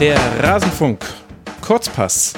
Der 0.00 0.18
Rasenfunk. 0.42 1.00
Kurzpass. 1.62 2.34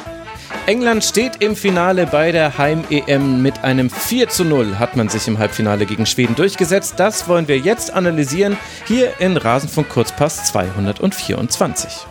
England 0.66 1.02
steht 1.02 1.42
im 1.42 1.56
Finale 1.56 2.06
bei 2.06 2.30
der 2.30 2.56
Heim-EM. 2.56 3.42
Mit 3.42 3.64
einem 3.64 3.90
4 3.90 4.28
zu 4.28 4.44
0 4.44 4.78
hat 4.78 4.94
man 4.94 5.08
sich 5.08 5.26
im 5.26 5.40
Halbfinale 5.40 5.84
gegen 5.84 6.06
Schweden 6.06 6.36
durchgesetzt. 6.36 6.94
Das 6.98 7.26
wollen 7.26 7.48
wir 7.48 7.58
jetzt 7.58 7.92
analysieren 7.92 8.56
hier 8.86 9.18
in 9.18 9.36
Rasenfunk 9.36 9.88
Kurzpass 9.88 10.44
224. 10.44 12.06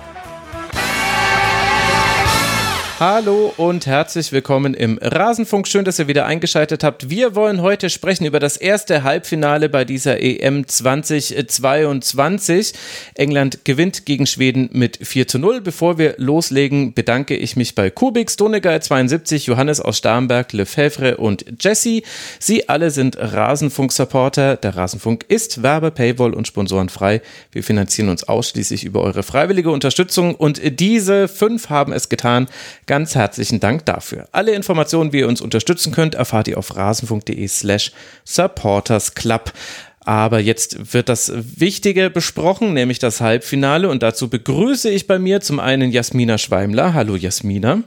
Hallo 2.99 3.53
und 3.57 3.85
herzlich 3.85 4.31
willkommen 4.31 4.73
im 4.73 4.97
Rasenfunk. 4.99 5.67
Schön, 5.67 5.85
dass 5.85 5.99
ihr 5.99 6.07
wieder 6.07 6.25
eingeschaltet 6.25 6.83
habt. 6.83 7.11
Wir 7.11 7.35
wollen 7.35 7.61
heute 7.61 7.91
sprechen 7.91 8.25
über 8.25 8.39
das 8.39 8.57
erste 8.57 9.03
Halbfinale 9.03 9.69
bei 9.69 9.85
dieser 9.85 10.19
EM 10.19 10.67
2022. 10.67 12.73
England 13.13 13.65
gewinnt 13.65 14.07
gegen 14.07 14.25
Schweden 14.25 14.71
mit 14.73 14.97
4 14.99 15.27
zu 15.27 15.37
0. 15.37 15.61
Bevor 15.61 15.99
wir 15.99 16.15
loslegen, 16.17 16.95
bedanke 16.95 17.35
ich 17.35 17.55
mich 17.55 17.75
bei 17.75 17.91
Kubik, 17.91 18.31
Stonegeil 18.31 18.81
72, 18.81 19.45
Johannes 19.45 19.79
aus 19.79 19.99
Starnberg, 19.99 20.51
Lefebvre 20.53 21.17
und 21.17 21.45
Jesse. 21.61 22.01
Sie 22.39 22.67
alle 22.67 22.89
sind 22.89 23.15
Rasenfunk-Supporter. 23.19 24.55
Der 24.55 24.75
Rasenfunk 24.75 25.23
ist 25.27 25.61
Werbe, 25.61 25.91
Paywall 25.91 26.33
und 26.33 26.47
sponsorenfrei. 26.47 27.21
Wir 27.51 27.61
finanzieren 27.61 28.09
uns 28.09 28.23
ausschließlich 28.23 28.85
über 28.85 29.01
eure 29.01 29.21
freiwillige 29.21 29.69
Unterstützung 29.69 30.33
und 30.33 30.59
diese 30.79 31.27
fünf 31.27 31.69
haben 31.69 31.93
es 31.93 32.09
getan. 32.09 32.47
Ganz 32.87 33.15
herzlichen 33.15 33.59
Dank 33.59 33.85
dafür. 33.85 34.29
Alle 34.31 34.53
Informationen, 34.53 35.11
wie 35.11 35.19
ihr 35.19 35.27
uns 35.27 35.41
unterstützen 35.41 35.91
könnt, 35.91 36.15
erfahrt 36.15 36.47
ihr 36.47 36.57
auf 36.57 36.75
rasenfunk.de 36.75 37.47
slash 37.47 37.91
supportersclub. 38.23 39.51
Aber 39.99 40.39
jetzt 40.39 40.93
wird 40.93 41.09
das 41.09 41.33
Wichtige 41.35 42.09
besprochen, 42.09 42.73
nämlich 42.73 42.97
das 42.97 43.19
Halbfinale. 43.19 43.89
Und 43.89 44.03
dazu 44.03 44.29
begrüße 44.29 44.89
ich 44.89 45.05
bei 45.05 45.19
mir 45.19 45.41
zum 45.41 45.59
einen 45.59 45.91
Jasmina 45.91 46.37
Schweimler. 46.37 46.93
Hallo 46.93 47.17
Jasmina. 47.17 47.83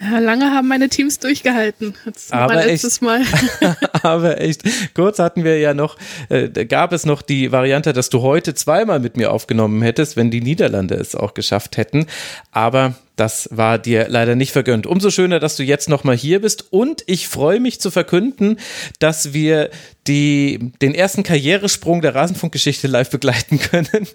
Ja, 0.00 0.18
lange 0.18 0.46
haben 0.50 0.68
meine 0.68 0.88
Teams 0.88 1.18
durchgehalten. 1.18 1.94
Jetzt 2.06 2.32
aber 2.32 2.54
letztes 2.54 2.94
echt, 2.94 3.02
Mal. 3.02 3.22
aber 4.02 4.40
echt, 4.40 4.62
kurz 4.94 5.18
hatten 5.18 5.44
wir 5.44 5.58
ja 5.58 5.74
noch, 5.74 5.98
äh, 6.30 6.48
gab 6.64 6.92
es 6.92 7.04
noch 7.04 7.20
die 7.20 7.52
Variante, 7.52 7.92
dass 7.92 8.08
du 8.08 8.22
heute 8.22 8.54
zweimal 8.54 9.00
mit 9.00 9.18
mir 9.18 9.30
aufgenommen 9.30 9.82
hättest, 9.82 10.16
wenn 10.16 10.30
die 10.30 10.40
Niederlande 10.40 10.94
es 10.94 11.14
auch 11.14 11.34
geschafft 11.34 11.76
hätten. 11.76 12.06
Aber 12.50 12.94
das 13.16 13.48
war 13.50 13.78
dir 13.78 14.06
leider 14.08 14.36
nicht 14.36 14.52
vergönnt. 14.52 14.86
Umso 14.86 15.10
schöner, 15.10 15.40
dass 15.40 15.56
du 15.56 15.62
jetzt 15.62 15.88
nochmal 15.88 16.16
hier 16.16 16.40
bist. 16.40 16.66
Und 16.70 17.02
ich 17.06 17.28
freue 17.28 17.60
mich 17.60 17.80
zu 17.80 17.90
verkünden, 17.90 18.58
dass 18.98 19.32
wir 19.32 19.70
die, 20.06 20.72
den 20.80 20.94
ersten 20.94 21.22
Karrieresprung 21.22 22.00
der 22.00 22.14
Rasenfunkgeschichte 22.14 22.86
live 22.86 23.10
begleiten 23.10 23.58
können. 23.58 24.06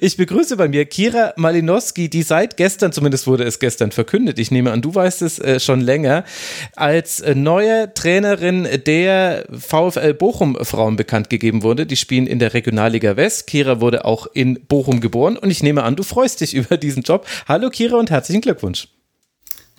Ich 0.00 0.16
begrüße 0.16 0.56
bei 0.56 0.68
mir 0.68 0.84
Kira 0.84 1.32
Malinowski, 1.36 2.10
die 2.10 2.22
seit 2.22 2.56
gestern, 2.56 2.92
zumindest 2.92 3.26
wurde 3.26 3.44
es 3.44 3.58
gestern 3.58 3.92
verkündet, 3.92 4.38
ich 4.38 4.50
nehme 4.50 4.72
an, 4.72 4.82
du 4.82 4.94
weißt 4.94 5.22
es 5.22 5.38
äh, 5.38 5.60
schon 5.60 5.80
länger, 5.80 6.24
als 6.76 7.20
äh, 7.20 7.34
neue 7.34 7.94
Trainerin 7.94 8.68
der 8.86 9.46
VfL 9.50 10.14
Bochum 10.14 10.58
Frauen 10.62 10.96
bekannt 10.96 11.30
gegeben 11.30 11.62
wurde. 11.62 11.86
Die 11.86 11.96
spielen 11.96 12.26
in 12.26 12.38
der 12.38 12.54
Regionalliga 12.54 13.16
West. 13.16 13.46
Kira 13.46 13.80
wurde 13.80 14.04
auch 14.04 14.26
in 14.34 14.66
Bochum 14.66 15.00
geboren 15.00 15.36
und 15.36 15.50
ich 15.50 15.62
nehme 15.62 15.82
an, 15.82 15.96
du 15.96 16.02
freust 16.02 16.40
dich 16.40 16.54
über 16.58 16.76
diesen 16.76 17.02
Job. 17.02 17.26
Hallo 17.46 17.70
Kira 17.70 17.96
und 17.96 18.10
herzlichen 18.10 18.40
Glückwunsch. 18.40 18.47
Glückwunsch. 18.48 18.88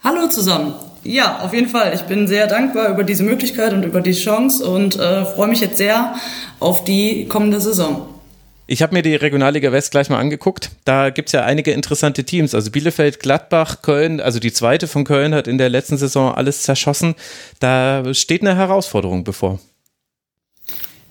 Hallo 0.04 0.28
zusammen. 0.28 0.76
Ja, 1.04 1.40
auf 1.40 1.54
jeden 1.56 1.70
Fall. 1.70 1.92
Ich 1.96 2.04
bin 2.04 2.28
sehr 2.28 2.46
dankbar 2.46 2.90
über 2.90 3.04
diese 3.04 3.24
Möglichkeit 3.24 3.74
und 3.74 3.84
über 3.84 4.00
die 4.00 4.12
Chance 4.12 4.64
und 4.64 4.96
äh, 4.96 5.26
freue 5.26 5.48
mich 5.48 5.60
jetzt 5.60 5.78
sehr 5.78 6.14
auf 6.60 6.84
die 6.84 7.28
kommende 7.28 7.60
Saison. 7.60 8.08
Ich 8.68 8.84
habe 8.84 8.94
mir 8.94 9.02
die 9.02 9.16
Regionalliga 9.16 9.72
West 9.72 9.90
gleich 9.90 10.10
mal 10.10 10.20
angeguckt. 10.20 10.70
Da 10.86 11.10
gibt 11.10 11.30
es 11.30 11.34
ja 11.34 11.44
einige 11.46 11.72
interessante 11.72 12.24
Teams. 12.24 12.54
Also 12.54 12.70
Bielefeld, 12.70 13.20
Gladbach, 13.20 13.82
Köln, 13.82 14.22
also 14.22 14.38
die 14.38 14.54
zweite 14.54 14.88
von 14.88 15.04
Köln 15.04 15.34
hat 15.34 15.48
in 15.48 15.58
der 15.58 15.70
letzten 15.70 15.98
Saison 15.98 16.36
alles 16.36 16.62
zerschossen. 16.62 17.16
Da 17.60 18.14
steht 18.14 18.42
eine 18.42 18.56
Herausforderung 18.56 19.24
bevor. 19.24 19.60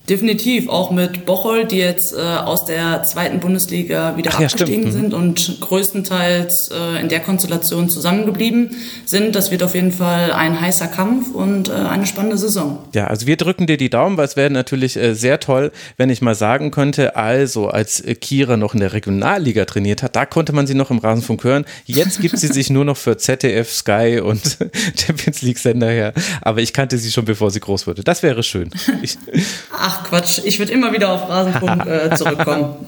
Definitiv, 0.09 0.69
auch 0.69 0.91
mit 0.91 1.27
Bocholt, 1.27 1.71
die 1.71 1.77
jetzt 1.77 2.15
äh, 2.15 2.19
aus 2.19 2.65
der 2.65 3.03
zweiten 3.03 3.41
Bundesliga 3.41 4.17
wieder 4.17 4.31
Ach, 4.33 4.41
abgestiegen 4.41 4.87
ja, 4.87 4.91
sind 4.91 5.13
und 5.13 5.59
größtenteils 5.61 6.69
äh, 6.69 7.01
in 7.01 7.09
der 7.09 7.21
Konstellation 7.21 7.91
zusammengeblieben 7.91 8.71
sind. 9.05 9.35
Das 9.35 9.51
wird 9.51 9.63
auf 9.63 9.75
jeden 9.75 9.93
Fall 9.93 10.33
ein 10.33 10.61
heißer 10.61 10.89
Kampf 10.89 11.35
und 11.35 11.69
äh, 11.69 11.73
eine 11.73 12.07
spannende 12.07 12.39
Saison. 12.39 12.79
Ja, 12.95 13.09
also 13.09 13.27
wir 13.27 13.37
drücken 13.37 13.67
dir 13.67 13.77
die 13.77 13.91
Daumen, 13.91 14.17
weil 14.17 14.25
es 14.25 14.37
wäre 14.37 14.51
natürlich 14.51 14.97
äh, 14.97 15.15
sehr 15.15 15.41
toll, 15.41 15.73
wenn 15.99 16.09
ich 16.09 16.23
mal 16.23 16.35
sagen 16.35 16.71
könnte, 16.71 17.17
also 17.17 17.69
als 17.69 18.01
äh, 18.01 18.15
Kira 18.15 18.57
noch 18.57 18.73
in 18.73 18.81
der 18.81 18.95
Regionalliga 18.95 19.67
trainiert 19.67 20.03
hat, 20.03 20.17
da 20.17 20.25
konnte 20.25 20.55
man 20.55 20.67
sie 20.67 20.75
noch 20.75 20.91
im 20.91 20.99
Rasenfunk 20.99 21.45
hören. 21.45 21.65
Jetzt 21.85 22.21
gibt 22.21 22.39
sie 22.39 22.49
sich 22.49 22.71
nur 22.71 22.85
noch 22.85 22.97
für 22.97 23.19
ZDF, 23.19 23.71
Sky 23.71 24.21
und 24.25 24.59
Champions 24.97 25.43
League 25.43 25.59
Sender 25.59 25.91
her. 25.91 26.15
Aber 26.41 26.61
ich 26.61 26.73
kannte 26.73 26.97
sie 26.97 27.11
schon, 27.11 27.27
bevor 27.27 27.51
sie 27.51 27.61
groß 27.61 27.87
wurde. 27.87 28.03
Das 28.03 28.23
wäre 28.23 28.43
schön. 28.43 28.71
Ich, 29.03 29.19
Ach, 29.73 29.98
Ach 29.99 30.05
Quatsch, 30.05 30.41
ich 30.45 30.59
würde 30.59 30.73
immer 30.73 30.93
wieder 30.93 31.11
auf 31.11 31.29
Rasenfunk 31.29 31.87
äh, 31.87 32.11
zurückkommen. 32.17 32.87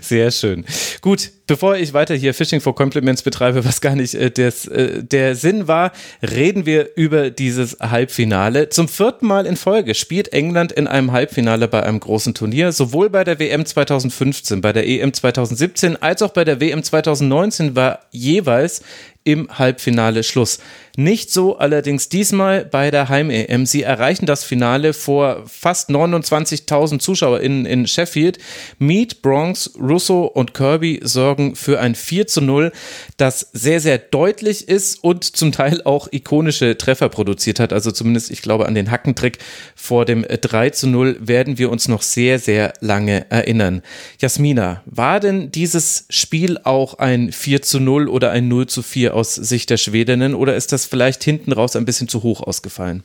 Sehr 0.00 0.30
schön. 0.30 0.64
Gut, 1.00 1.30
bevor 1.46 1.76
ich 1.76 1.92
weiter 1.92 2.14
hier 2.14 2.34
Fishing 2.34 2.60
for 2.60 2.74
Compliments 2.74 3.22
betreibe, 3.22 3.64
was 3.64 3.80
gar 3.80 3.96
nicht 3.96 4.14
äh, 4.14 4.30
des, 4.30 4.66
äh, 4.66 5.02
der 5.02 5.34
Sinn 5.34 5.66
war, 5.66 5.92
reden 6.22 6.66
wir 6.66 6.90
über 6.96 7.30
dieses 7.30 7.78
Halbfinale. 7.80 8.68
Zum 8.68 8.88
vierten 8.88 9.26
Mal 9.26 9.46
in 9.46 9.56
Folge 9.56 9.94
spielt 9.94 10.32
England 10.32 10.72
in 10.72 10.86
einem 10.86 11.12
Halbfinale 11.12 11.68
bei 11.68 11.82
einem 11.82 12.00
großen 12.00 12.34
Turnier, 12.34 12.72
sowohl 12.72 13.10
bei 13.10 13.24
der 13.24 13.38
WM 13.38 13.66
2015, 13.66 14.60
bei 14.60 14.72
der 14.72 14.86
EM 14.86 15.12
2017 15.12 16.00
als 16.00 16.22
auch 16.22 16.30
bei 16.30 16.44
der 16.44 16.60
WM 16.60 16.82
2019 16.82 17.74
war 17.74 18.00
jeweils 18.10 18.82
im 19.24 19.48
Halbfinale 19.58 20.22
Schluss. 20.22 20.58
Nicht 20.96 21.30
so 21.30 21.56
allerdings 21.56 22.10
diesmal 22.10 22.66
bei 22.66 22.90
der 22.90 23.08
Heim-EM. 23.08 23.64
Sie 23.64 23.82
erreichen 23.82 24.26
das 24.26 24.44
Finale 24.44 24.92
vor 24.92 25.44
fast 25.46 25.88
29.000 25.88 26.98
ZuschauerInnen 26.98 27.64
in 27.64 27.86
Sheffield. 27.86 28.38
Mead, 28.78 29.22
Bronx, 29.22 29.70
Russo 29.80 30.24
und 30.24 30.52
Kirby 30.52 31.00
sorgen 31.02 31.56
für 31.56 31.80
ein 31.80 31.94
4 31.94 32.26
zu 32.26 32.42
0, 32.42 32.72
das 33.16 33.48
sehr, 33.54 33.80
sehr 33.80 33.96
deutlich 33.96 34.68
ist 34.68 35.02
und 35.02 35.24
zum 35.24 35.50
Teil 35.50 35.80
auch 35.82 36.08
ikonische 36.12 36.76
Treffer 36.76 37.08
produziert 37.08 37.58
hat. 37.58 37.72
Also 37.72 37.90
zumindest, 37.90 38.30
ich 38.30 38.42
glaube, 38.42 38.66
an 38.66 38.74
den 38.74 38.90
Hackentrick 38.90 39.38
vor 39.74 40.04
dem 40.04 40.26
3 40.28 40.70
zu 40.70 40.88
0 40.88 41.16
werden 41.20 41.56
wir 41.56 41.70
uns 41.70 41.88
noch 41.88 42.02
sehr, 42.02 42.38
sehr 42.38 42.74
lange 42.80 43.30
erinnern. 43.30 43.80
Jasmina, 44.20 44.82
war 44.84 45.20
denn 45.20 45.50
dieses 45.52 46.04
Spiel 46.10 46.58
auch 46.64 46.98
ein 46.98 47.32
4 47.32 47.62
zu 47.62 47.80
0 47.80 48.08
oder 48.08 48.30
ein 48.30 48.48
0 48.48 48.66
zu 48.66 48.82
4 48.82 49.11
aus 49.12 49.34
Sicht 49.34 49.70
der 49.70 49.76
Schwedinnen 49.76 50.34
oder 50.34 50.56
ist 50.56 50.72
das 50.72 50.86
vielleicht 50.86 51.22
hinten 51.24 51.52
raus 51.52 51.76
ein 51.76 51.84
bisschen 51.84 52.08
zu 52.08 52.22
hoch 52.22 52.40
ausgefallen? 52.40 53.02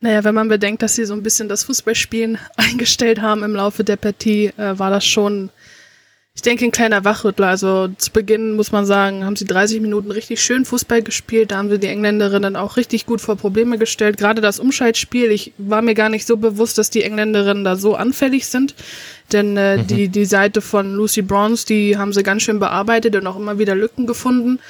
Naja, 0.00 0.24
wenn 0.24 0.34
man 0.34 0.48
bedenkt, 0.48 0.82
dass 0.82 0.94
sie 0.94 1.06
so 1.06 1.14
ein 1.14 1.22
bisschen 1.22 1.48
das 1.48 1.64
Fußballspielen 1.64 2.38
eingestellt 2.56 3.20
haben 3.20 3.42
im 3.42 3.54
Laufe 3.54 3.84
der 3.84 3.96
Partie, 3.96 4.52
äh, 4.56 4.78
war 4.78 4.90
das 4.90 5.06
schon, 5.06 5.50
ich 6.34 6.42
denke, 6.42 6.66
ein 6.66 6.70
kleiner 6.70 7.04
Wachrüttler. 7.04 7.46
Also 7.46 7.88
zu 7.96 8.12
Beginn 8.12 8.56
muss 8.56 8.72
man 8.72 8.84
sagen, 8.84 9.24
haben 9.24 9.36
sie 9.36 9.46
30 9.46 9.80
Minuten 9.80 10.10
richtig 10.10 10.42
schön 10.42 10.66
Fußball 10.66 11.00
gespielt. 11.00 11.50
Da 11.50 11.56
haben 11.56 11.70
sie 11.70 11.78
die 11.78 11.86
Engländerinnen 11.86 12.56
auch 12.56 12.76
richtig 12.76 13.06
gut 13.06 13.22
vor 13.22 13.36
Probleme 13.36 13.78
gestellt. 13.78 14.18
Gerade 14.18 14.42
das 14.42 14.60
Umschaltspiel, 14.60 15.30
ich 15.30 15.54
war 15.56 15.80
mir 15.80 15.94
gar 15.94 16.10
nicht 16.10 16.26
so 16.26 16.36
bewusst, 16.36 16.76
dass 16.76 16.90
die 16.90 17.02
Engländerinnen 17.02 17.64
da 17.64 17.76
so 17.76 17.94
anfällig 17.94 18.48
sind. 18.48 18.74
Denn 19.32 19.56
äh, 19.56 19.78
mhm. 19.78 19.86
die, 19.86 20.08
die 20.08 20.26
Seite 20.26 20.60
von 20.60 20.94
Lucy 20.94 21.22
Bronze, 21.22 21.64
die 21.66 21.96
haben 21.96 22.12
sie 22.12 22.22
ganz 22.22 22.42
schön 22.42 22.58
bearbeitet 22.58 23.16
und 23.16 23.26
auch 23.26 23.36
immer 23.36 23.58
wieder 23.58 23.74
Lücken 23.74 24.06
gefunden. 24.06 24.60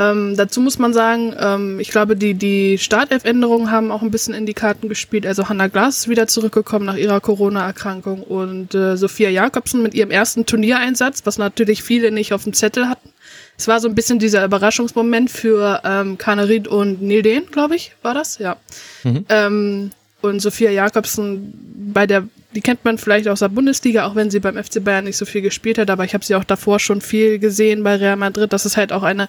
Ähm, 0.00 0.34
dazu 0.34 0.62
muss 0.62 0.78
man 0.78 0.94
sagen, 0.94 1.34
ähm, 1.38 1.78
ich 1.78 1.90
glaube, 1.90 2.16
die, 2.16 2.32
die 2.32 2.78
Startelf-Änderungen 2.78 3.70
haben 3.70 3.92
auch 3.92 4.00
ein 4.00 4.10
bisschen 4.10 4.32
in 4.32 4.46
die 4.46 4.54
Karten 4.54 4.88
gespielt. 4.88 5.26
Also 5.26 5.50
Hannah 5.50 5.68
Glass 5.68 5.98
ist 5.98 6.08
wieder 6.08 6.26
zurückgekommen 6.26 6.86
nach 6.86 6.96
ihrer 6.96 7.20
Corona-Erkrankung 7.20 8.22
und 8.22 8.74
äh, 8.74 8.96
Sophia 8.96 9.28
Jakobsen 9.28 9.82
mit 9.82 9.92
ihrem 9.92 10.10
ersten 10.10 10.46
Turniereinsatz, 10.46 11.26
was 11.26 11.36
natürlich 11.36 11.82
viele 11.82 12.12
nicht 12.12 12.32
auf 12.32 12.44
dem 12.44 12.54
Zettel 12.54 12.88
hatten. 12.88 13.10
Es 13.58 13.68
war 13.68 13.78
so 13.78 13.88
ein 13.88 13.94
bisschen 13.94 14.18
dieser 14.18 14.42
Überraschungsmoment 14.42 15.30
für 15.30 15.82
ähm, 15.84 16.16
Kanerid 16.16 16.66
und 16.66 17.02
Nildeen, 17.02 17.44
glaube 17.50 17.76
ich, 17.76 17.92
war 18.00 18.14
das, 18.14 18.38
ja. 18.38 18.56
Mhm. 19.04 19.26
Ähm, 19.28 19.90
und 20.22 20.40
Sophia 20.40 20.70
Jakobsen 20.70 21.52
bei 21.92 22.06
der 22.06 22.26
die 22.52 22.62
kennt 22.62 22.84
man 22.84 22.98
vielleicht 22.98 23.28
aus 23.28 23.38
der 23.38 23.48
Bundesliga, 23.48 24.06
auch 24.06 24.16
wenn 24.16 24.28
sie 24.28 24.40
beim 24.40 24.56
FC 24.56 24.82
Bayern 24.82 25.04
nicht 25.04 25.16
so 25.16 25.24
viel 25.24 25.40
gespielt 25.40 25.78
hat, 25.78 25.88
aber 25.88 26.04
ich 26.04 26.14
habe 26.14 26.24
sie 26.24 26.34
auch 26.34 26.42
davor 26.42 26.80
schon 26.80 27.00
viel 27.00 27.38
gesehen 27.38 27.84
bei 27.84 27.94
Real 27.94 28.16
Madrid. 28.16 28.52
Das 28.52 28.66
ist 28.66 28.76
halt 28.76 28.92
auch 28.92 29.04
eine 29.04 29.28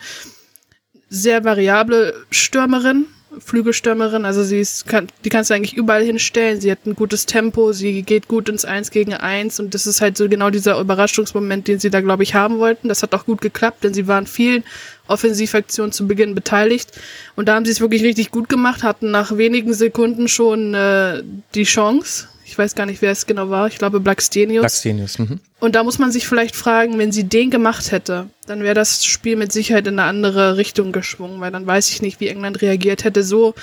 sehr 1.12 1.44
variable 1.44 2.14
Stürmerin, 2.32 3.06
Flügelstürmerin. 3.38 4.24
Also 4.24 4.44
sie 4.44 4.60
ist, 4.60 4.88
kann, 4.88 5.08
die 5.26 5.30
kannst 5.30 5.50
du 5.50 5.54
eigentlich 5.54 5.76
überall 5.76 6.04
hinstellen. 6.04 6.62
Sie 6.62 6.72
hat 6.72 6.86
ein 6.86 6.96
gutes 6.96 7.26
Tempo, 7.26 7.74
sie 7.74 8.02
geht 8.02 8.30
gut 8.30 8.48
ins 8.48 8.64
Eins 8.64 8.92
gegen 8.92 9.14
Eins 9.14 9.60
und 9.60 9.74
das 9.74 9.88
ist 9.88 10.00
halt 10.00 10.18
so 10.18 10.30
genau 10.30 10.50
dieser 10.50 10.80
Überraschungsmoment, 10.80 11.68
den 11.68 11.80
sie 11.80 11.90
da, 11.90 12.00
glaube 12.00 12.24
ich, 12.24 12.34
haben 12.34 12.60
wollten. 12.60 12.88
Das 12.88 13.04
hat 13.04 13.14
auch 13.14 13.26
gut 13.26 13.42
geklappt, 13.42 13.84
denn 13.84 13.94
sie 13.94 14.08
waren 14.08 14.26
vielen 14.26 14.64
Offensivaktionen 15.08 15.92
zu 15.92 16.08
Beginn 16.08 16.34
beteiligt 16.34 16.92
und 17.36 17.50
da 17.50 17.56
haben 17.56 17.66
sie 17.66 17.72
es 17.72 17.82
wirklich 17.82 18.04
richtig 18.04 18.32
gut 18.32 18.48
gemacht, 18.48 18.84
hatten 18.84 19.12
nach 19.12 19.38
wenigen 19.38 19.74
Sekunden 19.74 20.30
schon 20.30 20.74
äh, 20.74 21.24
die 21.56 21.64
Chance. 21.64 22.30
Ich 22.52 22.58
weiß 22.58 22.76
gar 22.76 22.86
nicht, 22.86 23.02
wer 23.02 23.14
es 23.14 23.28
genau 23.28 23.50
war. 23.50 23.68
Ich 23.68 23.78
glaube 23.78 24.02
Blackstenius. 24.02 24.60
Blackstenius. 24.60 25.20
Mhm. 25.20 25.40
Und 25.62 25.74
da 25.74 25.86
muss 25.86 26.00
man 26.00 26.12
sich 26.12 26.28
vielleicht 26.28 26.54
fragen, 26.54 26.98
wenn 26.98 27.14
sie 27.14 27.24
den 27.24 27.50
gemacht 27.50 27.94
hätte, 27.94 28.28
dann 28.46 28.62
wäre 28.62 28.74
das 28.74 29.06
Spiel 29.06 29.38
mit 29.38 29.54
Sicherheit 29.54 29.88
in 29.88 29.98
eine 29.98 30.10
andere 30.10 30.58
Richtung 30.58 30.92
geschwungen, 30.92 31.40
weil 31.40 31.52
dann 31.52 31.66
weiß 31.66 31.90
ich 31.92 32.02
nicht, 32.02 32.20
wie 32.20 32.28
England 32.28 32.62
reagiert 32.62 33.06
hätte. 33.06 33.24
So 33.24 33.56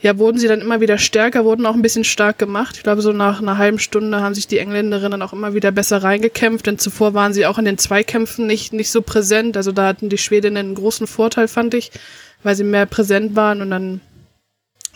ja, 0.00 0.16
wurden 0.16 0.38
sie 0.38 0.48
dann 0.48 0.62
immer 0.62 0.80
wieder 0.80 0.96
stärker, 0.96 1.44
wurden 1.44 1.66
auch 1.66 1.74
ein 1.74 1.82
bisschen 1.82 2.04
stark 2.04 2.38
gemacht. 2.38 2.78
Ich 2.78 2.82
glaube, 2.82 3.02
so 3.02 3.12
nach 3.12 3.42
einer 3.42 3.58
halben 3.58 3.78
Stunde 3.78 4.22
haben 4.22 4.34
sich 4.34 4.46
die 4.46 4.58
Engländerinnen 4.58 5.20
auch 5.20 5.34
immer 5.34 5.52
wieder 5.52 5.70
besser 5.70 6.02
reingekämpft, 6.02 6.66
denn 6.66 6.78
zuvor 6.78 7.12
waren 7.12 7.34
sie 7.34 7.44
auch 7.44 7.58
in 7.58 7.66
den 7.66 7.76
Zweikämpfen 7.76 8.46
nicht, 8.46 8.72
nicht 8.72 8.90
so 8.90 9.02
präsent. 9.02 9.58
Also 9.58 9.70
da 9.70 9.86
hatten 9.86 10.08
die 10.08 10.16
Schwedinnen 10.16 10.56
einen 10.56 10.74
großen 10.74 11.06
Vorteil, 11.06 11.46
fand 11.46 11.74
ich, 11.74 11.90
weil 12.42 12.56
sie 12.56 12.64
mehr 12.64 12.86
präsent 12.86 13.36
waren 13.36 13.60
und 13.60 13.70
dann 13.70 14.00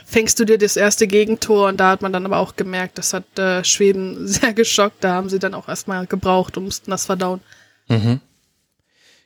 fängst 0.09 0.41
du 0.41 0.45
dir 0.45 0.57
das 0.57 0.77
erste 0.77 1.07
Gegentor 1.07 1.69
und 1.69 1.79
da 1.79 1.91
hat 1.91 2.01
man 2.01 2.13
dann 2.13 2.25
aber 2.25 2.39
auch 2.39 2.57
gemerkt, 2.57 2.97
das 2.97 3.13
hat 3.13 3.39
äh, 3.39 3.63
Schweden 3.63 4.27
sehr 4.27 4.55
geschockt. 4.55 5.05
Da 5.05 5.13
haben 5.13 5.29
sie 5.29 5.39
dann 5.39 5.55
auch 5.55 5.69
erstmal 5.69 6.07
gebraucht 6.07 6.57
und 6.57 6.65
mussten 6.65 6.91
das 6.91 7.07
verdauen. 7.07 7.41
Mhm. 7.89 8.21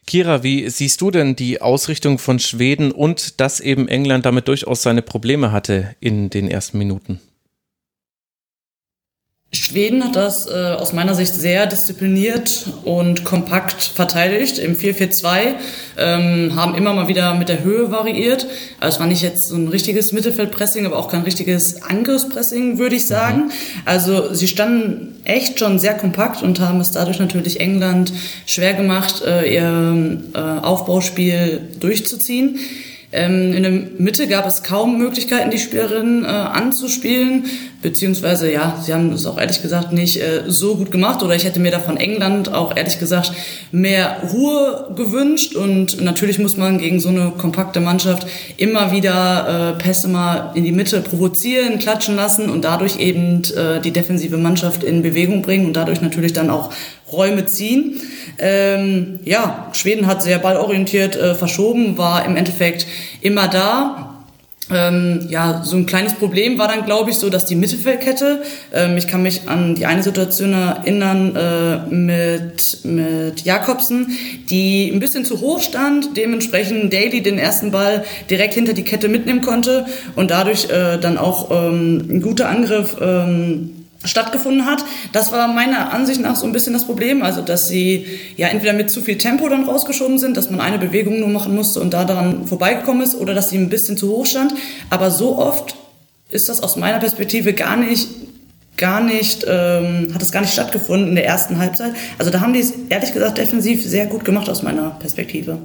Kira, 0.06 0.42
wie 0.42 0.68
siehst 0.68 1.00
du 1.00 1.12
denn 1.12 1.36
die 1.36 1.62
Ausrichtung 1.62 2.18
von 2.18 2.40
Schweden 2.40 2.90
und 2.90 3.40
dass 3.40 3.60
eben 3.60 3.86
England 3.86 4.26
damit 4.26 4.48
durchaus 4.48 4.82
seine 4.82 5.00
Probleme 5.00 5.52
hatte 5.52 5.94
in 6.00 6.28
den 6.28 6.50
ersten 6.50 6.78
Minuten? 6.78 7.20
Schweden 9.54 10.02
hat 10.02 10.16
das 10.16 10.46
äh, 10.46 10.76
aus 10.78 10.94
meiner 10.94 11.14
Sicht 11.14 11.34
sehr 11.34 11.66
diszipliniert 11.66 12.68
und 12.84 13.22
kompakt 13.24 13.82
verteidigt 13.82 14.58
im 14.58 14.74
4-4-2, 14.74 15.56
ähm, 15.98 16.56
haben 16.56 16.74
immer 16.74 16.94
mal 16.94 17.06
wieder 17.06 17.34
mit 17.34 17.50
der 17.50 17.62
Höhe 17.62 17.90
variiert. 17.90 18.46
Also 18.80 18.94
es 18.94 19.00
war 19.00 19.06
nicht 19.06 19.20
jetzt 19.20 19.48
so 19.48 19.56
ein 19.56 19.68
richtiges 19.68 20.12
Mittelfeldpressing, 20.12 20.86
aber 20.86 20.96
auch 20.96 21.08
kein 21.08 21.20
richtiges 21.20 21.82
Angriffspressing, 21.82 22.78
würde 22.78 22.96
ich 22.96 23.06
sagen. 23.06 23.44
Mhm. 23.44 23.50
Also 23.84 24.32
sie 24.32 24.48
standen 24.48 25.20
echt 25.24 25.58
schon 25.58 25.78
sehr 25.78 25.98
kompakt 25.98 26.42
und 26.42 26.58
haben 26.58 26.80
es 26.80 26.92
dadurch 26.92 27.18
natürlich 27.18 27.60
England 27.60 28.10
schwer 28.46 28.72
gemacht, 28.72 29.20
äh, 29.20 29.54
ihr 29.54 30.18
äh, 30.32 30.38
Aufbauspiel 30.38 31.60
durchzuziehen. 31.78 32.58
Ähm, 33.12 33.52
in 33.52 33.62
der 33.62 33.72
Mitte 33.98 34.26
gab 34.26 34.46
es 34.46 34.62
kaum 34.62 34.98
Möglichkeiten, 34.98 35.50
die 35.50 35.58
Spielerinnen 35.58 36.24
äh, 36.24 36.28
anzuspielen, 36.28 37.44
beziehungsweise 37.82 38.50
ja, 38.50 38.80
sie 38.82 38.94
haben 38.94 39.12
es 39.12 39.26
auch 39.26 39.38
ehrlich 39.38 39.60
gesagt 39.60 39.92
nicht 39.92 40.16
äh, 40.20 40.44
so 40.46 40.76
gut 40.76 40.90
gemacht. 40.90 41.22
Oder 41.22 41.34
ich 41.34 41.44
hätte 41.44 41.60
mir 41.60 41.70
da 41.70 41.78
von 41.78 41.98
England 41.98 42.52
auch 42.52 42.74
ehrlich 42.74 42.98
gesagt 42.98 43.32
mehr 43.70 44.16
Ruhe 44.32 44.94
gewünscht. 44.96 45.54
Und 45.54 46.00
natürlich 46.00 46.38
muss 46.38 46.56
man 46.56 46.78
gegen 46.78 47.00
so 47.00 47.10
eine 47.10 47.32
kompakte 47.36 47.80
Mannschaft 47.80 48.26
immer 48.56 48.92
wieder 48.92 49.74
äh, 49.76 49.82
Pässe 49.82 50.08
mal 50.08 50.52
in 50.54 50.64
die 50.64 50.72
Mitte 50.72 51.02
provozieren, 51.02 51.78
klatschen 51.78 52.16
lassen 52.16 52.48
und 52.48 52.64
dadurch 52.64 52.98
eben 52.98 53.42
äh, 53.56 53.80
die 53.80 53.90
defensive 53.90 54.38
Mannschaft 54.38 54.82
in 54.84 55.02
Bewegung 55.02 55.42
bringen 55.42 55.66
und 55.66 55.74
dadurch 55.74 56.00
natürlich 56.00 56.32
dann 56.32 56.48
auch 56.48 56.70
Räume 57.12 57.46
ziehen. 57.46 58.00
Ähm, 58.38 59.20
ja, 59.24 59.70
Schweden 59.72 60.06
hat 60.06 60.22
sehr 60.22 60.38
ballorientiert 60.38 61.16
äh, 61.16 61.34
verschoben, 61.34 61.98
war 61.98 62.24
im 62.24 62.36
Endeffekt 62.36 62.86
immer 63.20 63.48
da. 63.48 64.12
Ähm, 64.70 65.26
ja, 65.28 65.62
so 65.64 65.76
ein 65.76 65.86
kleines 65.86 66.14
Problem 66.14 66.56
war 66.56 66.68
dann, 66.68 66.84
glaube 66.84 67.10
ich, 67.10 67.16
so, 67.16 67.28
dass 67.30 67.44
die 67.44 67.56
Mittelfeldkette, 67.56 68.42
ähm, 68.72 68.96
ich 68.96 69.06
kann 69.06 69.22
mich 69.22 69.48
an 69.48 69.74
die 69.74 69.86
eine 69.86 70.02
Situation 70.02 70.52
erinnern 70.52 71.36
äh, 71.36 71.94
mit, 71.94 72.78
mit 72.84 73.44
Jakobsen, 73.44 74.16
die 74.48 74.90
ein 74.90 75.00
bisschen 75.00 75.24
zu 75.24 75.40
hoch 75.40 75.60
stand, 75.60 76.16
dementsprechend 76.16 76.92
Daly 76.92 77.22
den 77.22 77.38
ersten 77.38 77.70
Ball 77.72 78.04
direkt 78.30 78.54
hinter 78.54 78.72
die 78.72 78.84
Kette 78.84 79.08
mitnehmen 79.08 79.42
konnte 79.42 79.86
und 80.14 80.30
dadurch 80.30 80.70
äh, 80.70 80.96
dann 80.98 81.18
auch 81.18 81.50
ähm, 81.50 82.06
ein 82.08 82.22
guter 82.22 82.48
Angriff 82.48 82.96
ähm, 83.00 83.81
stattgefunden 84.04 84.66
hat. 84.66 84.84
Das 85.12 85.32
war 85.32 85.48
meiner 85.48 85.92
Ansicht 85.92 86.20
nach 86.20 86.36
so 86.36 86.46
ein 86.46 86.52
bisschen 86.52 86.72
das 86.72 86.84
Problem, 86.84 87.22
also 87.22 87.42
dass 87.42 87.68
sie 87.68 88.06
ja 88.36 88.48
entweder 88.48 88.72
mit 88.72 88.90
zu 88.90 89.00
viel 89.00 89.18
Tempo 89.18 89.48
dann 89.48 89.64
rausgeschoben 89.64 90.18
sind, 90.18 90.36
dass 90.36 90.50
man 90.50 90.60
eine 90.60 90.78
Bewegung 90.78 91.20
nur 91.20 91.28
machen 91.28 91.54
musste 91.54 91.80
und 91.80 91.92
da 91.92 92.04
daran 92.04 92.46
vorbeigekommen 92.46 93.02
ist, 93.02 93.14
oder 93.14 93.34
dass 93.34 93.50
sie 93.50 93.58
ein 93.58 93.68
bisschen 93.68 93.96
zu 93.96 94.10
hoch 94.10 94.26
stand. 94.26 94.54
Aber 94.90 95.10
so 95.10 95.38
oft 95.38 95.76
ist 96.30 96.48
das 96.48 96.62
aus 96.62 96.76
meiner 96.76 96.98
Perspektive 96.98 97.52
gar 97.52 97.76
nicht 97.76 98.08
gar 98.78 99.00
nicht, 99.02 99.44
ähm, 99.46 100.08
hat 100.14 100.22
es 100.22 100.32
gar 100.32 100.40
nicht 100.40 100.52
stattgefunden 100.52 101.10
in 101.10 101.14
der 101.14 101.26
ersten 101.26 101.58
Halbzeit. 101.58 101.92
Also 102.18 102.30
da 102.30 102.40
haben 102.40 102.52
die 102.52 102.60
es 102.60 102.72
ehrlich 102.88 103.12
gesagt 103.12 103.38
defensiv 103.38 103.84
sehr 103.84 104.06
gut 104.06 104.24
gemacht 104.24 104.48
aus 104.48 104.62
meiner 104.62 104.90
Perspektive. 104.98 105.58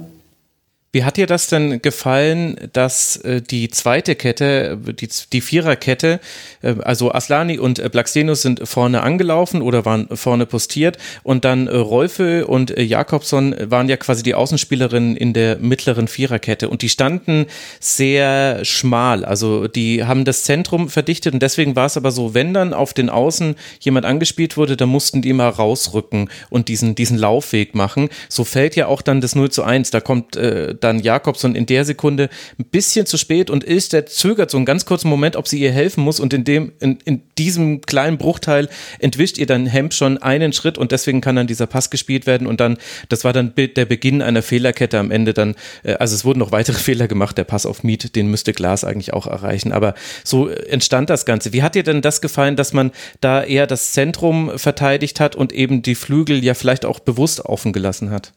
Wie 0.90 1.04
hat 1.04 1.18
dir 1.18 1.26
das 1.26 1.48
denn 1.48 1.82
gefallen, 1.82 2.56
dass 2.72 3.18
äh, 3.18 3.42
die 3.42 3.68
zweite 3.68 4.14
Kette, 4.14 4.78
die, 4.78 5.08
die 5.34 5.42
Viererkette, 5.42 6.18
äh, 6.62 6.76
also 6.82 7.12
Aslani 7.12 7.58
und 7.58 7.78
äh, 7.78 7.90
Blackstenius 7.90 8.40
sind 8.40 8.66
vorne 8.66 9.02
angelaufen 9.02 9.60
oder 9.60 9.84
waren 9.84 10.08
vorne 10.16 10.46
postiert 10.46 10.96
und 11.24 11.44
dann 11.44 11.66
äh, 11.66 11.76
Rolfe 11.76 12.46
und 12.46 12.70
äh, 12.70 12.80
Jakobson 12.82 13.54
waren 13.64 13.90
ja 13.90 13.98
quasi 13.98 14.22
die 14.22 14.34
Außenspielerinnen 14.34 15.14
in 15.14 15.34
der 15.34 15.58
mittleren 15.58 16.08
Viererkette 16.08 16.70
und 16.70 16.80
die 16.80 16.88
standen 16.88 17.44
sehr 17.80 18.64
schmal, 18.64 19.26
also 19.26 19.68
die 19.68 20.04
haben 20.04 20.24
das 20.24 20.44
Zentrum 20.44 20.88
verdichtet 20.88 21.34
und 21.34 21.42
deswegen 21.42 21.76
war 21.76 21.84
es 21.84 21.98
aber 21.98 22.12
so, 22.12 22.32
wenn 22.32 22.54
dann 22.54 22.72
auf 22.72 22.94
den 22.94 23.10
Außen 23.10 23.56
jemand 23.80 24.06
angespielt 24.06 24.56
wurde, 24.56 24.78
dann 24.78 24.88
mussten 24.88 25.20
die 25.20 25.34
mal 25.34 25.50
rausrücken 25.50 26.30
und 26.48 26.68
diesen, 26.68 26.94
diesen 26.94 27.18
Laufweg 27.18 27.74
machen. 27.74 28.08
So 28.30 28.44
fällt 28.44 28.74
ja 28.74 28.86
auch 28.86 29.02
dann 29.02 29.20
das 29.20 29.34
0 29.34 29.50
zu 29.50 29.64
1, 29.64 29.90
da 29.90 30.00
kommt 30.00 30.36
äh, 30.36 30.77
dann 30.80 31.00
Jakobson 31.00 31.54
in 31.54 31.66
der 31.66 31.84
Sekunde 31.84 32.28
ein 32.58 32.64
bisschen 32.64 33.06
zu 33.06 33.16
spät 33.16 33.50
und 33.50 33.64
der 33.92 34.06
zögert 34.06 34.50
so 34.50 34.56
einen 34.56 34.66
ganz 34.66 34.84
kurzen 34.84 35.08
Moment, 35.08 35.36
ob 35.36 35.48
sie 35.48 35.58
ihr 35.60 35.72
helfen 35.72 36.02
muss 36.02 36.20
und 36.20 36.32
in 36.32 36.44
dem, 36.44 36.72
in, 36.80 36.98
in 37.04 37.22
diesem 37.38 37.80
kleinen 37.82 38.18
Bruchteil 38.18 38.68
entwischt 38.98 39.38
ihr 39.38 39.46
dann 39.46 39.66
Hemp 39.66 39.94
schon 39.94 40.18
einen 40.18 40.52
Schritt 40.52 40.78
und 40.78 40.92
deswegen 40.92 41.20
kann 41.20 41.36
dann 41.36 41.46
dieser 41.46 41.66
Pass 41.66 41.90
gespielt 41.90 42.26
werden 42.26 42.46
und 42.46 42.60
dann, 42.60 42.78
das 43.08 43.24
war 43.24 43.32
dann 43.32 43.54
der 43.54 43.84
Beginn 43.84 44.22
einer 44.22 44.42
Fehlerkette 44.42 44.98
am 44.98 45.10
Ende 45.10 45.34
dann, 45.34 45.54
äh, 45.82 45.94
also 45.94 46.14
es 46.14 46.24
wurden 46.24 46.38
noch 46.38 46.52
weitere 46.52 46.78
Fehler 46.78 47.08
gemacht, 47.08 47.38
der 47.38 47.44
Pass 47.44 47.66
auf 47.66 47.84
Miet, 47.84 48.16
den 48.16 48.28
müsste 48.28 48.52
Glas 48.52 48.84
eigentlich 48.84 49.12
auch 49.12 49.26
erreichen, 49.26 49.72
aber 49.72 49.94
so 50.24 50.48
entstand 50.48 51.10
das 51.10 51.24
Ganze. 51.24 51.52
Wie 51.52 51.62
hat 51.62 51.74
dir 51.74 51.82
denn 51.82 52.02
das 52.02 52.20
gefallen, 52.20 52.56
dass 52.56 52.72
man 52.72 52.92
da 53.20 53.42
eher 53.42 53.66
das 53.66 53.92
Zentrum 53.92 54.58
verteidigt 54.58 55.20
hat 55.20 55.36
und 55.36 55.52
eben 55.52 55.82
die 55.82 55.94
Flügel 55.94 56.44
ja 56.44 56.54
vielleicht 56.54 56.84
auch 56.84 57.00
bewusst 57.00 57.44
offen 57.44 57.72
gelassen 57.72 58.10
hat? 58.10 58.32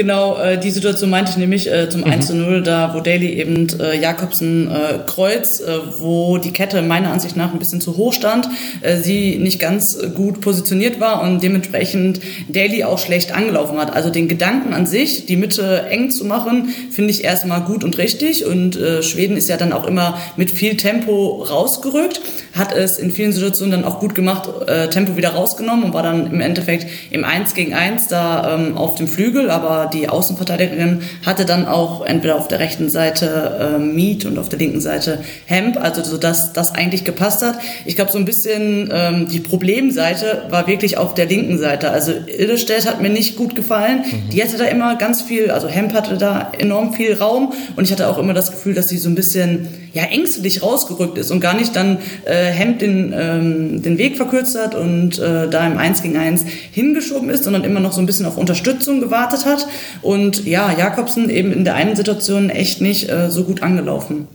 Genau, 0.00 0.38
äh, 0.38 0.58
die 0.58 0.70
Situation 0.70 1.10
meinte 1.10 1.32
ich 1.32 1.36
nämlich 1.36 1.70
äh, 1.70 1.90
zum 1.90 2.00
mhm. 2.00 2.10
1 2.10 2.28
zu 2.28 2.34
0, 2.34 2.62
da 2.62 2.94
wo 2.94 3.00
Daly 3.00 3.34
eben 3.34 3.66
äh, 3.78 4.00
Jakobsen 4.00 4.70
äh, 4.70 5.00
kreuzt, 5.04 5.60
äh, 5.60 5.78
wo 5.98 6.38
die 6.38 6.52
Kette 6.52 6.80
meiner 6.80 7.10
Ansicht 7.12 7.36
nach 7.36 7.52
ein 7.52 7.58
bisschen 7.58 7.82
zu 7.82 7.98
hoch 7.98 8.14
stand, 8.14 8.48
äh, 8.80 8.96
sie 8.96 9.36
nicht 9.36 9.60
ganz 9.60 9.98
gut 10.14 10.40
positioniert 10.40 11.00
war 11.00 11.20
und 11.20 11.42
dementsprechend 11.42 12.22
Daly 12.48 12.82
auch 12.82 12.98
schlecht 12.98 13.36
angelaufen 13.36 13.76
hat. 13.76 13.92
Also 13.92 14.08
den 14.08 14.26
Gedanken 14.26 14.72
an 14.72 14.86
sich, 14.86 15.26
die 15.26 15.36
Mitte 15.36 15.84
eng 15.90 16.10
zu 16.10 16.24
machen, 16.24 16.70
finde 16.90 17.10
ich 17.10 17.22
erstmal 17.22 17.60
gut 17.60 17.84
und 17.84 17.98
richtig 17.98 18.46
und 18.46 18.76
äh, 18.76 19.02
Schweden 19.02 19.36
ist 19.36 19.50
ja 19.50 19.58
dann 19.58 19.74
auch 19.74 19.86
immer 19.86 20.16
mit 20.38 20.50
viel 20.50 20.78
Tempo 20.78 21.42
rausgerückt, 21.42 22.22
hat 22.56 22.72
es 22.72 22.96
in 22.96 23.10
vielen 23.10 23.34
Situationen 23.34 23.82
dann 23.82 23.84
auch 23.84 24.00
gut 24.00 24.14
gemacht, 24.14 24.48
äh, 24.66 24.88
Tempo 24.88 25.18
wieder 25.18 25.34
rausgenommen 25.34 25.84
und 25.84 25.92
war 25.92 26.02
dann 26.02 26.32
im 26.32 26.40
Endeffekt 26.40 26.86
im 27.10 27.22
1 27.22 27.52
gegen 27.52 27.74
1 27.74 28.08
da 28.08 28.54
ähm, 28.54 28.78
auf 28.78 28.94
dem 28.94 29.06
Flügel, 29.06 29.50
aber 29.50 29.89
die 29.90 30.08
Außenverteidigerin 30.08 31.02
hatte 31.24 31.44
dann 31.44 31.66
auch 31.66 32.04
entweder 32.04 32.36
auf 32.36 32.48
der 32.48 32.60
rechten 32.60 32.88
Seite 32.88 33.76
äh, 33.76 33.78
Mead 33.78 34.24
und 34.24 34.38
auf 34.38 34.48
der 34.48 34.58
linken 34.58 34.80
Seite 34.80 35.18
Hemp, 35.46 35.76
also 35.82 36.02
so 36.02 36.16
dass 36.16 36.52
das 36.52 36.74
eigentlich 36.74 37.04
gepasst 37.04 37.42
hat. 37.42 37.58
Ich 37.84 37.96
glaube, 37.96 38.12
so 38.12 38.18
ein 38.18 38.24
bisschen 38.24 38.90
ähm, 38.92 39.26
die 39.28 39.40
Problemseite 39.40 40.44
war 40.50 40.66
wirklich 40.66 40.96
auf 40.96 41.14
der 41.14 41.26
linken 41.26 41.58
Seite. 41.58 41.90
Also 41.90 42.12
Illestedt 42.12 42.86
hat 42.86 43.00
mir 43.00 43.10
nicht 43.10 43.36
gut 43.36 43.54
gefallen. 43.54 44.04
Mhm. 44.04 44.30
Die 44.30 44.42
hatte 44.42 44.56
da 44.56 44.64
immer 44.64 44.96
ganz 44.96 45.22
viel, 45.22 45.50
also 45.50 45.68
Hemp 45.68 45.92
hatte 45.92 46.16
da 46.16 46.52
enorm 46.58 46.94
viel 46.94 47.14
Raum 47.14 47.52
und 47.76 47.84
ich 47.84 47.92
hatte 47.92 48.08
auch 48.08 48.18
immer 48.18 48.34
das 48.34 48.50
Gefühl, 48.50 48.74
dass 48.74 48.88
sie 48.88 48.98
so 48.98 49.08
ein 49.08 49.14
bisschen 49.14 49.68
ja 49.92 50.04
ängstlich 50.04 50.62
rausgerückt 50.62 51.18
ist 51.18 51.30
und 51.30 51.40
gar 51.40 51.54
nicht 51.54 51.74
dann 51.74 51.98
äh, 52.24 52.44
Hemp 52.44 52.78
den, 52.78 53.12
ähm, 53.16 53.82
den 53.82 53.98
Weg 53.98 54.16
verkürzt 54.16 54.56
hat 54.56 54.74
und 54.74 55.18
äh, 55.18 55.48
da 55.48 55.66
im 55.66 55.78
1 55.78 56.02
gegen 56.02 56.16
1 56.16 56.44
hingeschoben 56.70 57.30
ist, 57.30 57.44
sondern 57.44 57.64
immer 57.64 57.80
noch 57.80 57.92
so 57.92 58.00
ein 58.00 58.06
bisschen 58.06 58.26
auf 58.26 58.36
Unterstützung 58.36 59.00
gewartet 59.00 59.44
hat. 59.46 59.66
Und 60.02 60.46
ja, 60.46 60.72
Jakobsen 60.76 61.30
eben 61.30 61.52
in 61.52 61.64
der 61.64 61.74
einen 61.74 61.96
Situation 61.96 62.50
echt 62.50 62.80
nicht 62.80 63.08
äh, 63.08 63.30
so 63.30 63.44
gut 63.44 63.62
angelaufen. 63.62 64.28